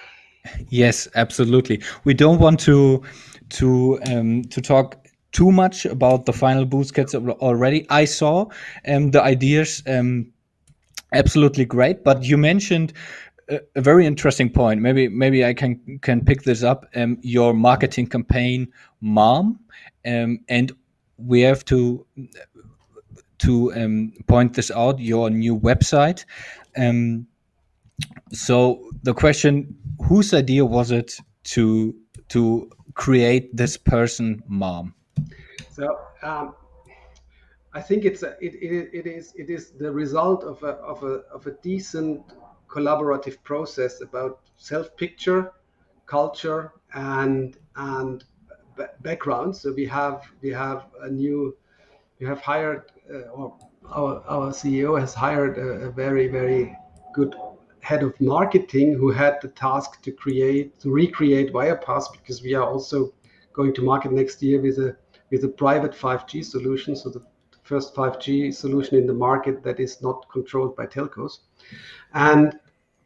yes, 0.69 1.09
absolutely. 1.17 1.83
We 2.05 2.15
don't 2.15 2.39
want 2.39 2.61
to 2.61 3.03
to 3.51 4.01
um, 4.07 4.45
to 4.45 4.61
talk 4.61 5.05
too 5.33 5.51
much 5.51 5.85
about 5.85 6.27
the 6.27 6.33
final 6.33 6.65
boost 6.65 6.95
kits 6.95 7.15
already. 7.15 7.87
I 7.91 8.05
saw 8.05 8.47
um, 8.87 9.11
the 9.11 9.23
ideas 9.23 9.83
um, 9.89 10.33
absolutely 11.13 11.65
great, 11.65 12.05
but 12.05 12.23
you 12.23 12.37
mentioned 12.37 12.93
a, 13.49 13.61
a, 13.75 13.81
very 13.81 14.07
interesting 14.07 14.49
point. 14.49 14.81
Maybe 14.81 15.09
maybe 15.09 15.45
I 15.45 15.53
can 15.53 15.99
can 16.03 16.25
pick 16.25 16.43
this 16.43 16.63
up. 16.63 16.87
Um, 16.95 17.19
your 17.23 17.53
marketing 17.53 18.07
campaign, 18.07 18.73
mom, 19.01 19.59
um, 20.05 20.41
and 20.49 20.73
we 21.17 21.41
have 21.43 21.65
to 21.67 22.07
to 23.39 23.75
um, 23.75 24.13
point 24.27 24.55
this 24.55 24.71
out. 24.71 24.99
Your 24.99 25.31
new 25.31 25.59
website. 25.59 26.25
Um, 26.77 27.27
so 28.33 28.91
the 29.03 29.15
question: 29.15 29.77
Whose 30.07 30.35
idea 30.35 30.65
was 30.65 30.91
it 30.91 31.15
to 31.45 31.95
to 32.29 32.71
create 32.95 33.55
this 33.57 33.77
person, 33.77 34.43
mom? 34.49 34.95
So 35.71 35.99
um, 36.23 36.55
I 37.73 37.81
think 37.81 38.05
it's 38.05 38.23
a, 38.23 38.37
it, 38.41 38.55
it, 38.55 38.91
it 38.93 39.07
is 39.07 39.35
it 39.37 39.51
is 39.51 39.73
the 39.73 39.91
result 39.91 40.45
of 40.45 40.63
a 40.63 40.75
of 40.93 41.03
a 41.03 41.23
of 41.33 41.47
a 41.47 41.53
decent 41.63 42.23
collaborative 42.69 43.43
process 43.43 44.01
about 44.01 44.41
self 44.57 44.97
picture, 44.97 45.53
culture, 46.07 46.73
and 46.95 47.57
and 47.77 48.25
background. 49.03 49.57
So 49.57 49.73
we 49.73 49.87
have 49.87 50.23
we 50.43 50.51
have 50.51 50.87
a 51.03 51.09
new 51.11 51.57
we 52.19 52.27
have 52.27 52.41
hired 52.41 52.93
uh, 53.13 53.29
or 53.29 53.57
our 53.91 54.23
our 54.27 54.51
CEO 54.51 54.99
has 54.99 55.15
hired 55.15 55.59
a, 55.59 55.87
a 55.89 55.91
very 55.91 56.29
very 56.29 56.77
good 57.15 57.35
head 57.81 58.03
of 58.03 58.19
marketing 58.21 58.95
who 58.95 59.11
had 59.11 59.39
the 59.43 59.49
task 59.49 60.01
to 60.03 60.11
create 60.11 60.81
to 60.81 60.91
recreate 60.91 61.53
Wirepas 61.53 62.05
because 62.13 62.43
we 62.43 62.55
are 62.55 62.65
also 62.65 63.13
going 63.53 63.75
to 63.75 63.83
market 63.83 64.13
next 64.13 64.43
year 64.43 64.61
with 64.61 64.79
a 64.79 64.97
with 65.31 65.45
a 65.45 65.49
private 65.49 65.93
5G 65.93 66.45
solution. 66.45 66.97
So 66.97 67.11
the 67.11 67.23
first 67.63 67.95
5G 67.95 68.55
solution 68.55 68.97
in 68.99 69.07
the 69.07 69.15
market 69.15 69.63
that 69.65 69.81
is 69.81 70.03
not 70.03 70.29
controlled 70.31 70.77
by 70.77 70.87
telcos. 70.87 71.39
And 72.13 72.59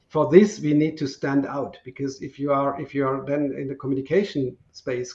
for 0.08 0.30
this, 0.30 0.58
we 0.58 0.72
need 0.72 0.96
to 0.98 1.06
stand 1.06 1.46
out 1.46 1.78
because 1.84 2.22
if 2.22 2.38
you 2.38 2.50
are 2.50 2.80
if 2.80 2.94
you 2.94 3.06
are 3.06 3.24
then 3.24 3.54
in 3.58 3.68
the 3.68 3.74
communication 3.74 4.56
space 4.72 5.12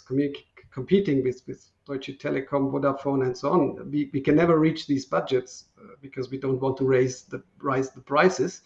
competing 0.71 1.23
with 1.23 1.41
with 1.47 1.67
Deutsche 1.85 2.17
Telekom, 2.19 2.71
Vodafone, 2.71 3.25
and 3.25 3.37
so 3.37 3.49
on, 3.49 3.91
we, 3.91 4.09
we 4.13 4.21
can 4.21 4.35
never 4.35 4.57
reach 4.57 4.87
these 4.87 5.05
budgets 5.05 5.65
uh, 5.77 5.95
because 6.01 6.29
we 6.29 6.37
don't 6.37 6.61
want 6.61 6.77
to 6.77 6.85
raise 6.85 7.23
the 7.23 7.43
rise 7.59 7.89
the 7.91 8.01
prices 8.01 8.61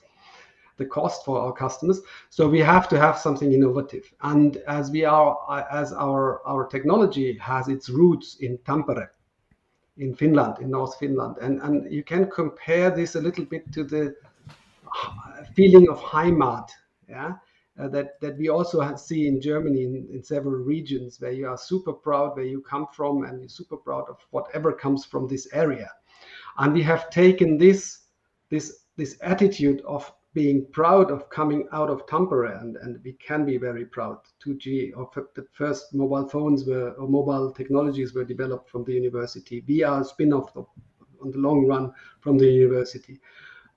the 0.77 0.85
cost 0.85 1.25
for 1.25 1.39
our 1.39 1.51
customers. 1.51 2.01
So 2.29 2.47
we 2.47 2.59
have 2.59 2.87
to 2.89 2.99
have 2.99 3.17
something 3.17 3.51
innovative. 3.51 4.13
And 4.21 4.57
as 4.67 4.91
we 4.91 5.05
are, 5.05 5.35
as 5.71 5.91
our 5.91 6.45
our 6.45 6.67
technology 6.67 7.37
has 7.39 7.67
its 7.67 7.89
roots 7.89 8.35
in 8.41 8.57
Tampere, 8.59 9.09
in 9.97 10.13
Finland, 10.15 10.59
in 10.61 10.69
North 10.69 10.97
Finland, 10.99 11.37
and 11.41 11.61
and 11.61 11.91
you 11.91 12.03
can 12.03 12.29
compare 12.29 12.91
this 12.91 13.15
a 13.15 13.21
little 13.21 13.45
bit 13.45 13.71
to 13.73 13.83
the 13.83 14.15
feeling 15.56 15.89
of 15.89 16.00
Heimat, 16.00 16.69
yeah. 17.10 17.34
Uh, 17.80 17.88
that 17.88 18.19
that 18.21 18.36
we 18.39 18.50
also 18.50 18.95
see 18.95 19.28
in 19.28 19.39
Germany 19.39 19.84
in, 19.84 20.08
in 20.12 20.23
several 20.23 20.56
regions 20.56 21.21
where 21.21 21.32
you 21.32 21.47
are 21.47 21.58
super 21.58 21.93
proud 21.93 22.36
where 22.36 22.43
you 22.43 22.60
come 22.60 22.88
from 22.91 23.23
and 23.23 23.39
you're 23.39 23.47
super 23.50 23.78
proud 23.78 24.06
of 24.10 24.17
whatever 24.32 24.73
comes 24.73 25.06
from 25.06 25.28
this 25.28 25.47
area, 25.54 25.91
and 26.58 26.73
we 26.73 26.82
have 26.82 27.12
taken 27.12 27.56
this 27.56 28.00
this 28.50 28.86
this 28.95 29.15
attitude 29.21 29.82
of 29.82 30.12
being 30.38 30.67
proud 30.71 31.10
of 31.10 31.28
coming 31.32 31.67
out 31.71 31.89
of 31.89 32.06
Tampere, 32.06 32.62
and, 32.62 32.78
and 32.78 33.00
we 33.04 33.13
can 33.13 33.43
be 33.43 33.58
very 33.58 33.86
proud. 33.86 34.17
2G, 34.45 34.91
or 34.95 35.10
the 35.36 35.47
first 35.54 35.95
mobile 35.95 36.30
phones 36.30 36.63
were, 36.63 36.91
or 36.91 37.08
mobile 37.08 37.52
technologies 37.52 38.13
were 38.13 38.23
developed 38.23 38.69
from 38.69 38.84
the 38.84 38.93
university. 38.93 39.63
We 39.67 39.82
are 39.82 40.02
a 40.02 40.06
spin-off 40.06 40.56
on 40.56 41.32
the 41.32 41.39
long 41.39 41.65
run 41.65 41.91
from 42.21 42.38
the 42.38 42.45
university. 42.45 43.19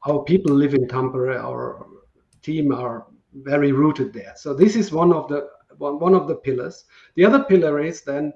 Our 0.06 0.22
people 0.24 0.54
live 0.54 0.74
in 0.74 0.86
Tampere. 0.86 1.38
Our 1.38 1.86
team 2.42 2.72
are 2.72 3.06
very 3.34 3.72
rooted 3.72 4.12
there. 4.12 4.32
So 4.36 4.54
this 4.54 4.76
is 4.76 4.92
one 4.92 5.12
of 5.12 5.28
the 5.28 5.48
one, 5.78 5.98
one 5.98 6.14
of 6.14 6.26
the 6.26 6.34
pillars. 6.34 6.84
The 7.14 7.24
other 7.24 7.44
pillar 7.44 7.80
is 7.80 8.02
then 8.02 8.32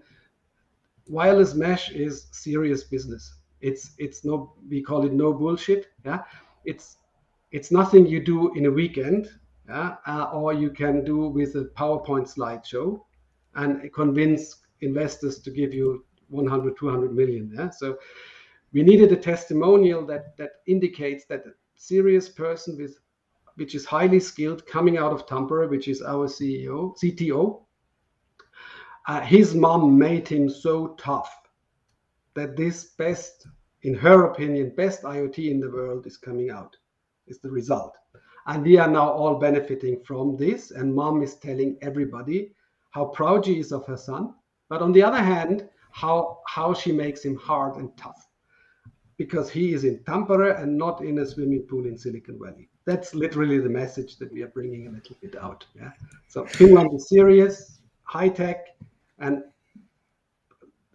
wireless 1.09 1.55
mesh 1.55 1.91
is 1.91 2.27
serious 2.33 2.85
business. 2.85 3.35
It's 3.61 3.93
it's 3.99 4.25
no 4.25 4.55
we 4.69 4.83
call 4.83 5.05
it 5.05 5.13
no 5.13 5.33
bullshit. 5.33 5.87
Yeah, 6.05 6.23
it's 6.65 6.99
it's 7.53 7.71
nothing 7.71 8.07
you 8.07 8.21
do 8.21 8.53
in 8.55 8.67
a 8.67 8.71
weekend, 8.71 9.31
yeah? 9.69 9.97
uh, 10.07 10.31
or 10.33 10.53
you 10.53 10.71
can 10.71 11.05
do 11.05 11.29
with 11.29 11.55
a 11.55 11.71
PowerPoint 11.77 12.27
slideshow 12.35 13.01
and 13.55 13.93
convince 13.95 14.57
investors 14.81 15.39
to 15.39 15.51
give 15.51 15.73
you 15.73 16.05
100, 16.29 16.77
200 16.77 17.15
million. 17.15 17.53
Yeah? 17.55 17.71
So 17.71 17.99
we 18.75 18.83
needed 18.83 19.13
a 19.13 19.17
testimonial 19.17 20.05
that 20.05 20.37
that 20.37 20.51
indicates 20.67 21.25
that 21.27 21.47
a 21.47 21.53
serious 21.77 22.29
person 22.29 22.77
with 22.77 22.99
which 23.55 23.77
is 23.77 23.85
highly 23.85 24.19
skilled 24.19 24.67
coming 24.67 24.99
out 24.99 25.13
of 25.13 25.27
Tampere, 25.27 25.71
which 25.71 25.87
is 25.87 26.03
our 26.03 26.27
CEO, 26.27 26.93
CTO. 27.01 27.63
Uh, 29.07 29.21
his 29.21 29.55
mom 29.55 29.97
made 29.97 30.27
him 30.27 30.49
so 30.49 30.89
tough 30.99 31.33
that 32.35 32.57
this 32.57 32.87
best, 32.99 33.47
in 33.83 33.95
her 33.95 34.25
opinion, 34.25 34.75
best 34.77 35.03
IoT 35.03 35.51
in 35.53 35.61
the 35.61 35.71
world 35.71 36.05
is 36.05 36.17
coming 36.17 36.51
out 36.51 36.77
is 37.29 37.39
the 37.39 37.51
result. 37.51 37.97
And 38.49 38.65
we 38.65 38.77
are 38.77 38.91
now 38.91 39.09
all 39.09 39.39
benefiting 39.39 40.03
from 40.05 40.37
this. 40.37 40.73
And 40.73 40.93
mom 40.93 41.23
is 41.23 41.37
telling 41.37 41.79
everybody 41.81 42.57
how 42.91 43.05
proud 43.07 43.45
she 43.45 43.61
is 43.61 43.71
of 43.71 43.87
her 43.87 43.97
son. 43.97 44.35
But 44.69 44.83
on 44.83 44.91
the 44.91 45.05
other 45.05 45.23
hand, 45.23 45.69
how, 45.93 46.41
how 46.49 46.75
she 46.75 46.91
makes 46.91 47.25
him 47.25 47.37
hard 47.37 47.77
and 47.77 47.97
tough 47.97 48.27
because 49.17 49.51
he 49.51 49.73
is 49.73 49.85
in 49.85 49.99
Tampere 50.01 50.61
and 50.61 50.77
not 50.77 51.03
in 51.03 51.19
a 51.19 51.27
swimming 51.27 51.63
pool 51.63 51.87
in 51.87 51.97
Silicon 51.97 52.39
Valley. 52.39 52.69
That's 52.85 53.15
literally 53.15 53.59
the 53.59 53.69
message 53.69 54.19
that 54.19 54.33
we 54.33 54.43
are 54.43 54.49
bringing 54.49 54.89
a 54.89 54.91
little 54.91 55.17
bit 55.21 55.37
out. 55.37 55.65
Yeah. 55.75 55.91
So 56.29 56.45
Finland 56.45 56.93
is 56.95 57.09
serious, 57.09 57.81
high 58.03 58.29
tech, 58.29 58.77
and 59.19 59.43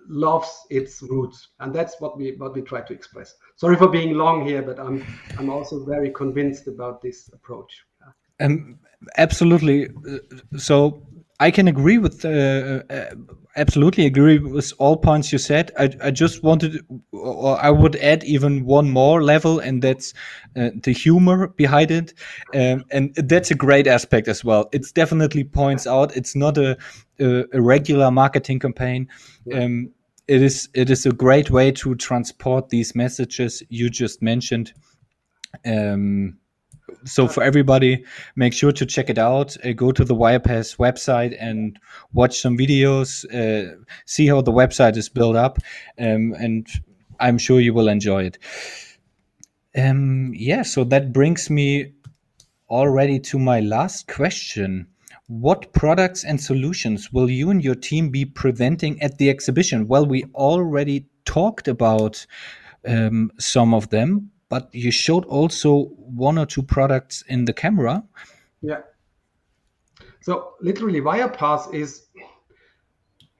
loves 0.09 0.65
its 0.71 1.03
roots 1.03 1.49
and 1.59 1.73
that's 1.73 2.01
what 2.01 2.17
we 2.17 2.31
what 2.37 2.55
we 2.55 2.63
try 2.63 2.81
to 2.81 2.93
express 2.93 3.35
sorry 3.55 3.75
for 3.75 3.87
being 3.87 4.15
long 4.15 4.43
here 4.43 4.63
but 4.63 4.79
i'm 4.79 5.05
i'm 5.37 5.51
also 5.51 5.85
very 5.85 6.09
convinced 6.09 6.67
about 6.67 6.99
this 6.99 7.29
approach 7.31 7.85
um 8.39 8.79
absolutely 9.17 9.87
so 10.57 10.99
i 11.39 11.51
can 11.51 11.67
agree 11.67 11.97
with 11.97 12.23
uh, 12.25 12.81
uh, 12.89 13.15
absolutely 13.55 14.05
agree 14.05 14.39
with 14.39 14.71
all 14.77 14.95
points 14.95 15.31
you 15.31 15.37
said 15.37 15.71
i, 15.77 15.89
I 16.03 16.11
just 16.11 16.43
wanted 16.43 16.85
or 17.11 17.59
i 17.61 17.69
would 17.69 17.95
add 17.97 18.23
even 18.23 18.65
one 18.65 18.89
more 18.89 19.23
level 19.23 19.59
and 19.59 19.81
that's 19.81 20.13
uh, 20.55 20.69
the 20.83 20.91
humor 20.91 21.47
behind 21.47 21.91
it 21.91 22.13
um, 22.55 22.85
and 22.91 23.13
that's 23.15 23.51
a 23.51 23.55
great 23.55 23.87
aspect 23.87 24.27
as 24.27 24.43
well 24.43 24.69
it 24.71 24.85
definitely 24.93 25.43
points 25.43 25.87
out 25.87 26.15
it's 26.15 26.35
not 26.35 26.57
a, 26.57 26.77
a, 27.19 27.43
a 27.53 27.61
regular 27.61 28.11
marketing 28.11 28.59
campaign 28.59 29.07
yeah. 29.45 29.63
um, 29.63 29.91
it 30.29 30.43
is 30.43 30.69
it 30.75 30.91
is 30.91 31.07
a 31.07 31.11
great 31.11 31.49
way 31.49 31.71
to 31.71 31.95
transport 31.95 32.69
these 32.69 32.93
messages 32.93 33.63
you 33.69 33.89
just 33.89 34.21
mentioned. 34.21 34.71
Um, 35.65 36.37
so 37.05 37.27
for 37.27 37.43
everybody, 37.43 38.03
make 38.35 38.53
sure 38.53 38.71
to 38.71 38.85
check 38.85 39.09
it 39.09 39.17
out. 39.17 39.55
Uh, 39.65 39.73
go 39.73 39.91
to 39.91 40.03
the 40.03 40.15
Wirepas 40.15 40.77
website 40.77 41.35
and 41.39 41.79
watch 42.13 42.39
some 42.39 42.57
videos. 42.57 43.25
Uh, 43.33 43.75
see 44.05 44.27
how 44.27 44.41
the 44.41 44.51
website 44.51 44.97
is 44.97 45.09
built 45.09 45.35
up, 45.35 45.57
um, 45.99 46.33
and 46.37 46.67
I'm 47.19 47.37
sure 47.37 47.59
you 47.59 47.73
will 47.73 47.87
enjoy 47.87 48.23
it. 48.23 48.37
Um, 49.75 50.33
yeah, 50.35 50.63
so 50.63 50.83
that 50.85 51.13
brings 51.13 51.49
me 51.49 51.93
already 52.69 53.19
to 53.19 53.39
my 53.39 53.59
last 53.59 54.07
question. 54.07 54.87
What 55.27 55.73
products 55.73 56.23
and 56.23 56.41
solutions 56.41 57.13
will 57.13 57.29
you 57.29 57.51
and 57.51 57.63
your 57.63 57.75
team 57.75 58.09
be 58.09 58.25
presenting 58.25 58.99
at 59.01 59.17
the 59.19 59.29
exhibition? 59.29 59.87
Well, 59.87 60.05
we 60.05 60.23
already 60.33 61.05
talked 61.25 61.67
about 61.67 62.25
um, 62.87 63.31
some 63.37 63.73
of 63.73 63.89
them, 63.89 64.31
but 64.49 64.73
you 64.73 64.91
showed 64.91 65.25
also 65.25 65.85
one 65.97 66.37
or 66.37 66.45
two 66.45 66.63
products 66.63 67.23
in 67.27 67.45
the 67.45 67.53
camera. 67.53 68.03
Yeah. 68.61 68.81
So 70.21 70.55
literally, 70.59 71.01
Wirepas 71.01 71.73
is 71.73 72.07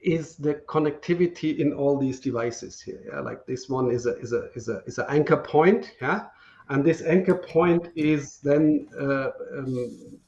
is 0.02 0.38
the 0.38 0.56
connectivity 0.68 1.58
in 1.60 1.74
all 1.74 1.98
these 1.98 2.22
devices 2.22 2.80
here. 2.80 3.02
Yeah? 3.06 3.20
Like 3.20 3.46
this 3.46 3.68
one 3.68 3.92
is 3.92 4.06
a 4.06 4.18
is 4.20 4.32
a 4.32 4.50
is 4.54 4.70
a 4.70 4.82
is 4.86 4.98
an 4.98 5.06
anchor 5.10 5.38
point. 5.38 5.92
Yeah, 6.02 6.28
and 6.70 6.86
this 6.86 7.02
anchor 7.02 7.36
point 7.36 7.90
is 7.96 8.38
then 8.38 8.88
uh, 9.00 9.32
um, 9.58 10.20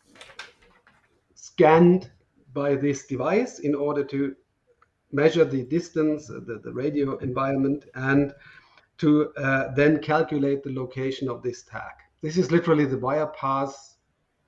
scanned 1.35 2.11
by 2.53 2.75
this 2.75 3.05
device 3.05 3.59
in 3.59 3.75
order 3.75 4.03
to 4.03 4.35
measure 5.13 5.45
the 5.45 5.63
distance, 5.63 6.27
the, 6.27 6.59
the 6.63 6.71
radio 6.71 7.17
environment, 7.17 7.85
and 7.95 8.33
to 9.01 9.33
uh, 9.35 9.73
then 9.73 9.99
calculate 9.99 10.63
the 10.63 10.73
location 10.73 11.27
of 11.27 11.41
this 11.41 11.63
tag. 11.63 11.93
This 12.21 12.37
is 12.37 12.51
literally 12.51 12.85
the 12.85 12.97
Wirepas 12.97 13.95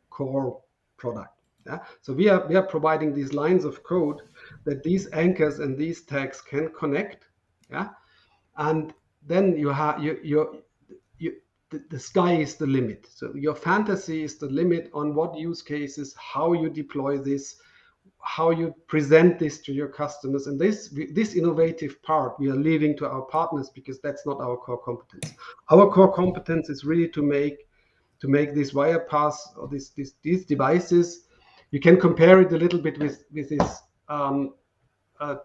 core 0.10 0.62
product. 0.97 1.41
Yeah? 1.66 1.80
So 2.01 2.14
we 2.14 2.30
are 2.30 2.45
we 2.47 2.56
are 2.56 2.68
providing 2.76 3.14
these 3.14 3.34
lines 3.34 3.66
of 3.66 3.84
code 3.84 4.22
that 4.66 4.84
these 4.84 5.12
anchors 5.12 5.60
and 5.60 5.78
these 5.78 6.04
tags 6.04 6.41
can 6.41 6.70
connect. 6.78 7.26
Yeah, 7.72 7.89
and 8.58 8.93
then 9.26 9.58
you 9.58 9.70
have 9.70 10.04
you 10.04 10.20
you 10.24 10.64
the, 11.74 11.84
the 11.89 11.99
sky 11.99 12.34
is 12.34 12.56
the 12.56 12.68
limit. 12.68 13.08
So 13.12 13.34
your 13.34 13.56
fantasy 13.56 14.24
is 14.24 14.38
the 14.38 14.49
limit 14.49 14.91
on 14.93 15.16
what 15.16 15.38
use 15.38 15.62
cases, 15.62 16.16
how 16.16 16.54
you 16.54 16.70
deploy 16.70 17.18
this, 17.18 17.56
how 18.24 18.52
you 18.52 18.74
present 18.88 19.38
this 19.38 19.60
to 19.62 19.74
your 19.74 19.90
customers. 19.90 20.48
And 20.48 20.60
this 20.60 20.96
this 21.14 21.36
innovative 21.36 22.02
part 22.04 22.40
we 22.40 22.50
are 22.50 22.56
leaving 22.56 22.98
to 22.98 23.08
our 23.08 23.24
partners 23.24 23.70
because 23.70 24.00
that's 24.00 24.26
not 24.26 24.40
our 24.40 24.58
core 24.58 24.82
competence. 24.82 25.34
Our 25.70 25.90
core 25.92 26.12
competence 26.12 26.70
is 26.70 26.84
really 26.86 27.10
to 27.10 27.22
make 27.22 27.68
to 28.22 28.28
make 28.30 28.56
this 28.56 28.72
Wirepas 28.72 29.36
or 29.58 29.68
this, 29.68 29.90
this, 29.90 30.14
these 30.22 30.46
devices. 30.46 31.26
You 31.72 31.82
can 31.82 32.00
compare 32.00 32.40
it 32.40 32.54
a 32.54 32.58
little 32.58 32.80
bit 32.80 32.98
with 32.98 33.26
with 33.34 33.50
this 33.50 33.82
um, 34.08 34.54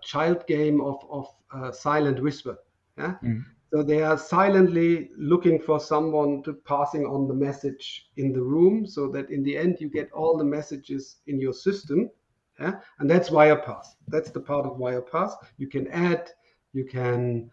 child 0.03 0.47
game 0.47 0.81
of 0.81 0.99
of 1.11 1.27
uh, 1.53 1.73
silent 1.73 2.23
whisper. 2.23 2.59
Yeah. 2.97 3.17
Mm. 3.25 3.45
So 3.73 3.83
they 3.83 4.03
are 4.03 4.17
silently 4.17 5.11
looking 5.19 5.61
for 5.61 5.79
someone 5.79 6.43
to 6.45 6.55
passing 6.55 7.05
on 7.05 7.29
the 7.29 7.35
message 7.35 8.09
in 8.17 8.33
the 8.33 8.41
room, 8.41 8.87
so 8.87 9.09
that 9.09 9.31
in 9.31 9.43
the 9.43 9.59
end 9.59 9.77
you 9.81 9.91
get 9.91 10.11
all 10.13 10.39
the 10.39 10.45
messages 10.45 11.17
in 11.27 11.39
your 11.39 11.53
system. 11.53 12.11
Yeah, 12.59 12.81
and 12.99 13.09
that's 13.09 13.31
Wirepas. 13.31 13.87
That's 14.09 14.31
the 14.31 14.41
part 14.41 14.67
of 14.67 14.79
Wirepas. 14.79 15.33
You 15.59 15.69
can 15.69 15.87
add, 15.89 16.31
you 16.73 16.85
can 16.85 17.51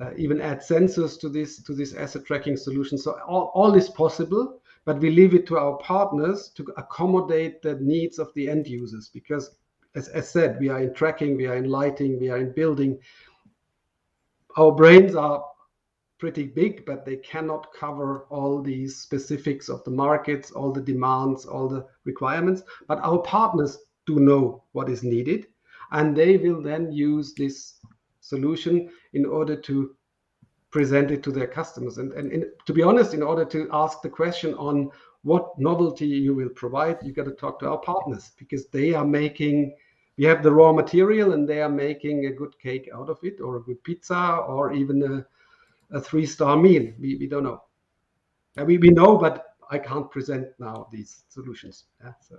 uh, 0.00 0.10
even 0.16 0.40
add 0.40 0.60
sensors 0.60 1.18
to 1.20 1.28
this 1.28 1.62
to 1.64 1.74
this 1.74 1.94
asset 1.94 2.24
tracking 2.24 2.56
solution. 2.56 2.96
So 2.98 3.18
all, 3.26 3.50
all 3.54 3.74
is 3.74 3.88
possible, 3.88 4.60
but 4.84 5.00
we 5.00 5.10
leave 5.10 5.34
it 5.34 5.46
to 5.48 5.58
our 5.58 5.76
partners 5.78 6.50
to 6.56 6.64
accommodate 6.76 7.62
the 7.62 7.74
needs 7.76 8.18
of 8.18 8.32
the 8.34 8.48
end 8.48 8.68
users 8.68 9.08
because 9.12 9.56
as, 9.96 10.08
as 10.08 10.30
said, 10.30 10.60
we 10.60 10.68
are 10.68 10.80
in 10.80 10.94
tracking, 10.94 11.36
we 11.36 11.46
are 11.46 11.56
in 11.56 11.68
lighting, 11.68 12.20
we 12.20 12.28
are 12.28 12.38
in 12.38 12.52
building. 12.52 12.98
Our 14.56 14.72
brains 14.72 15.14
are 15.14 15.42
pretty 16.18 16.44
big, 16.44 16.84
but 16.86 17.04
they 17.04 17.16
cannot 17.16 17.72
cover 17.72 18.26
all 18.30 18.62
these 18.62 18.96
specifics 18.96 19.68
of 19.68 19.82
the 19.84 19.90
markets, 19.90 20.50
all 20.50 20.72
the 20.72 20.80
demands, 20.80 21.46
all 21.46 21.68
the 21.68 21.86
requirements. 22.04 22.62
But 22.86 23.00
our 23.00 23.18
partners 23.18 23.78
do 24.06 24.18
know 24.18 24.62
what 24.72 24.88
is 24.88 25.02
needed, 25.02 25.46
and 25.92 26.16
they 26.16 26.36
will 26.36 26.62
then 26.62 26.92
use 26.92 27.34
this 27.34 27.74
solution 28.20 28.90
in 29.12 29.24
order 29.24 29.56
to 29.56 29.94
present 30.70 31.10
it 31.10 31.22
to 31.22 31.30
their 31.30 31.46
customers. 31.46 31.98
And, 31.98 32.12
and 32.12 32.32
in, 32.32 32.50
to 32.66 32.72
be 32.72 32.82
honest, 32.82 33.14
in 33.14 33.22
order 33.22 33.44
to 33.44 33.68
ask 33.72 34.02
the 34.02 34.08
question 34.08 34.54
on 34.54 34.90
what 35.22 35.58
novelty 35.58 36.06
you 36.06 36.34
will 36.34 36.50
provide, 36.50 36.98
you 37.02 37.12
got 37.12 37.24
to 37.24 37.32
talk 37.32 37.58
to 37.60 37.68
our 37.68 37.78
partners 37.78 38.32
because 38.38 38.66
they 38.66 38.94
are 38.94 39.04
making 39.04 39.74
we 40.16 40.24
have 40.24 40.42
the 40.42 40.50
raw 40.50 40.72
material 40.72 41.32
and 41.32 41.46
they 41.46 41.60
are 41.60 41.68
making 41.68 42.26
a 42.26 42.30
good 42.30 42.58
cake 42.58 42.88
out 42.94 43.10
of 43.10 43.18
it 43.22 43.40
or 43.40 43.56
a 43.56 43.62
good 43.62 43.82
pizza 43.84 44.38
or 44.48 44.72
even 44.72 45.02
a, 45.02 45.96
a 45.96 46.00
three 46.00 46.24
star 46.24 46.56
meal. 46.56 46.90
We, 46.98 47.16
we 47.16 47.26
don't 47.26 47.44
know. 47.44 47.62
We, 48.64 48.78
we 48.78 48.88
know 48.88 49.18
but 49.18 49.44
i 49.70 49.78
can't 49.78 50.10
present 50.10 50.48
now 50.58 50.88
these 50.90 51.24
solutions. 51.28 51.84
Yeah, 52.02 52.12
so 52.20 52.36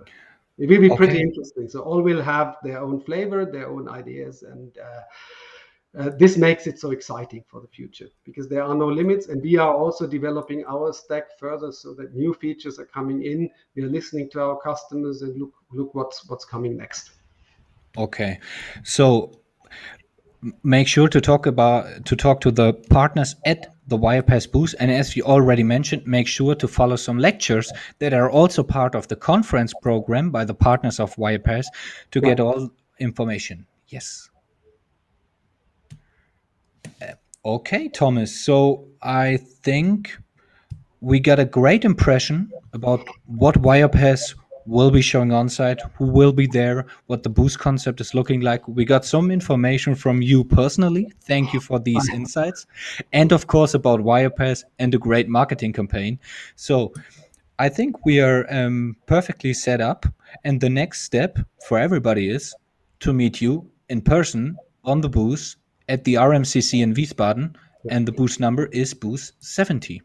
it 0.58 0.68
will 0.68 0.80
be 0.80 0.90
okay. 0.90 0.96
pretty 0.96 1.20
interesting. 1.20 1.68
So 1.68 1.80
all 1.80 2.02
will 2.02 2.22
have 2.22 2.56
their 2.62 2.80
own 2.80 3.00
flavor 3.00 3.44
their 3.44 3.68
own 3.68 3.88
ideas 3.88 4.42
and 4.42 4.76
uh, 4.78 5.02
uh, 5.98 6.10
this 6.18 6.36
makes 6.36 6.66
it 6.66 6.78
so 6.78 6.90
exciting 6.90 7.42
for 7.48 7.60
the 7.60 7.68
future 7.68 8.08
because 8.24 8.46
there 8.48 8.62
are 8.62 8.74
no 8.74 8.86
limits 8.86 9.28
and 9.28 9.42
we 9.42 9.56
are 9.56 9.74
also 9.74 10.06
developing 10.06 10.64
our 10.66 10.92
stack 10.92 11.38
further 11.38 11.72
so 11.72 11.94
that 11.94 12.14
new 12.14 12.34
features 12.34 12.78
are 12.78 12.84
coming 12.84 13.22
in. 13.22 13.48
We 13.74 13.84
are 13.84 13.88
listening 13.88 14.28
to 14.30 14.42
our 14.42 14.58
customers 14.58 15.22
and 15.22 15.38
look 15.40 15.52
look 15.72 15.94
what's 15.94 16.28
what's 16.28 16.44
coming 16.44 16.76
next. 16.76 17.12
Okay. 17.96 18.38
So 18.84 19.37
make 20.62 20.86
sure 20.86 21.08
to 21.08 21.20
talk 21.20 21.46
about 21.46 22.04
to 22.04 22.16
talk 22.16 22.40
to 22.40 22.50
the 22.50 22.72
partners 22.90 23.34
at 23.44 23.74
the 23.88 23.98
Wirepas 23.98 24.50
booth. 24.50 24.74
And 24.78 24.90
as 24.90 25.14
we 25.14 25.22
already 25.22 25.62
mentioned 25.62 26.06
make 26.06 26.26
sure 26.28 26.54
to 26.54 26.68
follow 26.68 26.96
some 26.96 27.18
lectures 27.18 27.72
that 27.98 28.12
are 28.12 28.30
also 28.30 28.62
part 28.62 28.94
of 28.94 29.08
the 29.08 29.16
conference 29.16 29.72
program 29.82 30.30
by 30.30 30.44
the 30.44 30.54
partners 30.54 31.00
of 31.00 31.14
Wirepas 31.16 31.66
to 32.12 32.20
get 32.20 32.40
all 32.40 32.70
information. 32.98 33.66
Yes. 33.88 34.30
Uh, 37.02 37.12
okay, 37.44 37.88
Thomas. 37.88 38.34
So 38.34 38.86
I 39.02 39.38
think 39.38 40.16
we 41.00 41.20
got 41.20 41.38
a 41.38 41.44
great 41.44 41.84
impression 41.84 42.50
about 42.72 43.06
what 43.26 43.56
Wirepas 43.62 44.34
will 44.68 44.90
be 44.90 45.00
showing 45.00 45.32
on 45.32 45.48
site, 45.48 45.80
who 45.96 46.04
will 46.04 46.32
be 46.32 46.46
there, 46.46 46.86
what 47.06 47.22
the 47.22 47.28
boost 47.28 47.58
concept 47.58 48.00
is 48.00 48.14
looking 48.14 48.42
like. 48.42 48.66
We 48.68 48.84
got 48.84 49.04
some 49.04 49.30
information 49.30 49.94
from 49.94 50.20
you 50.22 50.44
personally. 50.44 51.12
Thank 51.22 51.52
you 51.54 51.60
for 51.60 51.78
these 51.80 52.08
insights. 52.12 52.66
And 53.12 53.32
of 53.32 53.46
course, 53.46 53.74
about 53.74 54.00
Wirepas 54.00 54.64
and 54.78 54.92
the 54.92 54.98
great 54.98 55.28
marketing 55.28 55.72
campaign. 55.72 56.18
So 56.54 56.92
I 57.58 57.68
think 57.68 58.04
we 58.04 58.20
are 58.20 58.46
um, 58.52 58.96
perfectly 59.06 59.54
set 59.54 59.80
up. 59.80 60.06
And 60.44 60.60
the 60.60 60.68
next 60.68 61.02
step 61.02 61.38
for 61.66 61.78
everybody 61.78 62.28
is 62.28 62.54
to 63.00 63.12
meet 63.12 63.40
you 63.40 63.68
in 63.88 64.02
person 64.02 64.56
on 64.84 65.00
the 65.00 65.08
booth 65.08 65.56
at 65.88 66.04
the 66.04 66.14
RMCC 66.14 66.82
in 66.82 66.94
Wiesbaden, 66.94 67.54
and 67.90 68.06
the 68.06 68.12
booth 68.12 68.38
number 68.38 68.66
is 68.66 68.92
booth 68.92 69.32
70. 69.40 70.02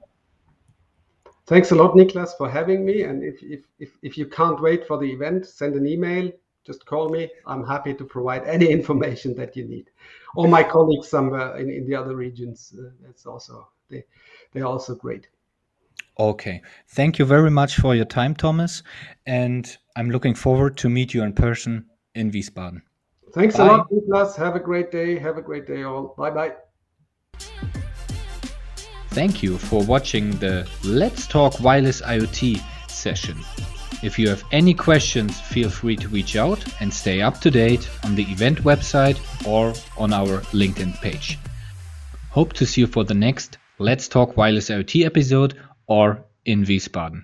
Thanks 1.45 1.71
a 1.71 1.75
lot, 1.75 1.95
Niklas, 1.95 2.37
for 2.37 2.49
having 2.49 2.85
me. 2.85 3.03
And 3.03 3.21
if, 3.23 3.43
if, 3.43 3.65
if, 3.79 3.97
if 4.01 4.17
you 4.17 4.27
can't 4.27 4.61
wait 4.61 4.87
for 4.87 4.97
the 4.97 5.11
event, 5.11 5.45
send 5.45 5.75
an 5.75 5.85
email, 5.85 6.31
just 6.65 6.85
call 6.85 7.09
me. 7.09 7.29
I'm 7.45 7.65
happy 7.65 7.93
to 7.93 8.05
provide 8.05 8.43
any 8.45 8.69
information 8.79 9.35
that 9.35 9.55
you 9.55 9.65
need. 9.65 9.89
Or 10.35 10.47
my 10.47 10.63
colleagues 10.63 11.09
somewhere 11.09 11.57
in, 11.57 11.69
in 11.69 11.85
the 11.85 11.95
other 11.95 12.15
regions, 12.15 12.73
uh, 12.77 12.89
that's 13.05 13.25
also, 13.25 13.67
they, 13.89 14.03
they're 14.53 14.65
also 14.65 14.95
great. 14.95 15.27
Okay. 16.17 16.61
Thank 16.87 17.19
you 17.19 17.25
very 17.25 17.51
much 17.51 17.75
for 17.75 17.95
your 17.95 18.05
time, 18.05 18.35
Thomas. 18.35 18.83
And 19.25 19.77
I'm 19.95 20.09
looking 20.09 20.35
forward 20.35 20.77
to 20.77 20.89
meet 20.89 21.13
you 21.13 21.23
in 21.23 21.33
person 21.33 21.85
in 22.15 22.31
Wiesbaden. 22.31 22.81
Thanks 23.33 23.57
bye. 23.57 23.65
a 23.65 23.67
lot, 23.67 23.89
Niklas. 23.91 24.35
Have 24.35 24.55
a 24.55 24.59
great 24.59 24.91
day. 24.91 25.17
Have 25.17 25.37
a 25.37 25.41
great 25.41 25.65
day, 25.65 25.83
all. 25.83 26.13
Bye 26.17 26.53
bye. 27.39 27.79
Thank 29.13 29.43
you 29.43 29.59
for 29.59 29.83
watching 29.83 30.31
the 30.39 30.67
Let's 30.83 31.27
Talk 31.27 31.59
Wireless 31.59 32.01
IoT 32.01 32.59
session. 32.89 33.37
If 34.01 34.17
you 34.17 34.27
have 34.27 34.43
any 34.51 34.73
questions, 34.73 35.39
feel 35.39 35.69
free 35.69 35.95
to 35.97 36.07
reach 36.07 36.35
out 36.35 36.65
and 36.81 36.91
stay 36.91 37.21
up 37.21 37.39
to 37.41 37.51
date 37.51 37.87
on 38.03 38.15
the 38.15 38.23
event 38.23 38.63
website 38.63 39.19
or 39.47 39.75
on 39.99 40.13
our 40.13 40.41
LinkedIn 40.51 40.99
page. 40.99 41.37
Hope 42.31 42.53
to 42.53 42.65
see 42.65 42.81
you 42.81 42.87
for 42.87 43.03
the 43.03 43.13
next 43.13 43.59
Let's 43.77 44.07
Talk 44.07 44.35
Wireless 44.35 44.69
IoT 44.69 45.05
episode 45.05 45.59
or 45.85 46.25
in 46.45 46.65
Wiesbaden. 46.65 47.23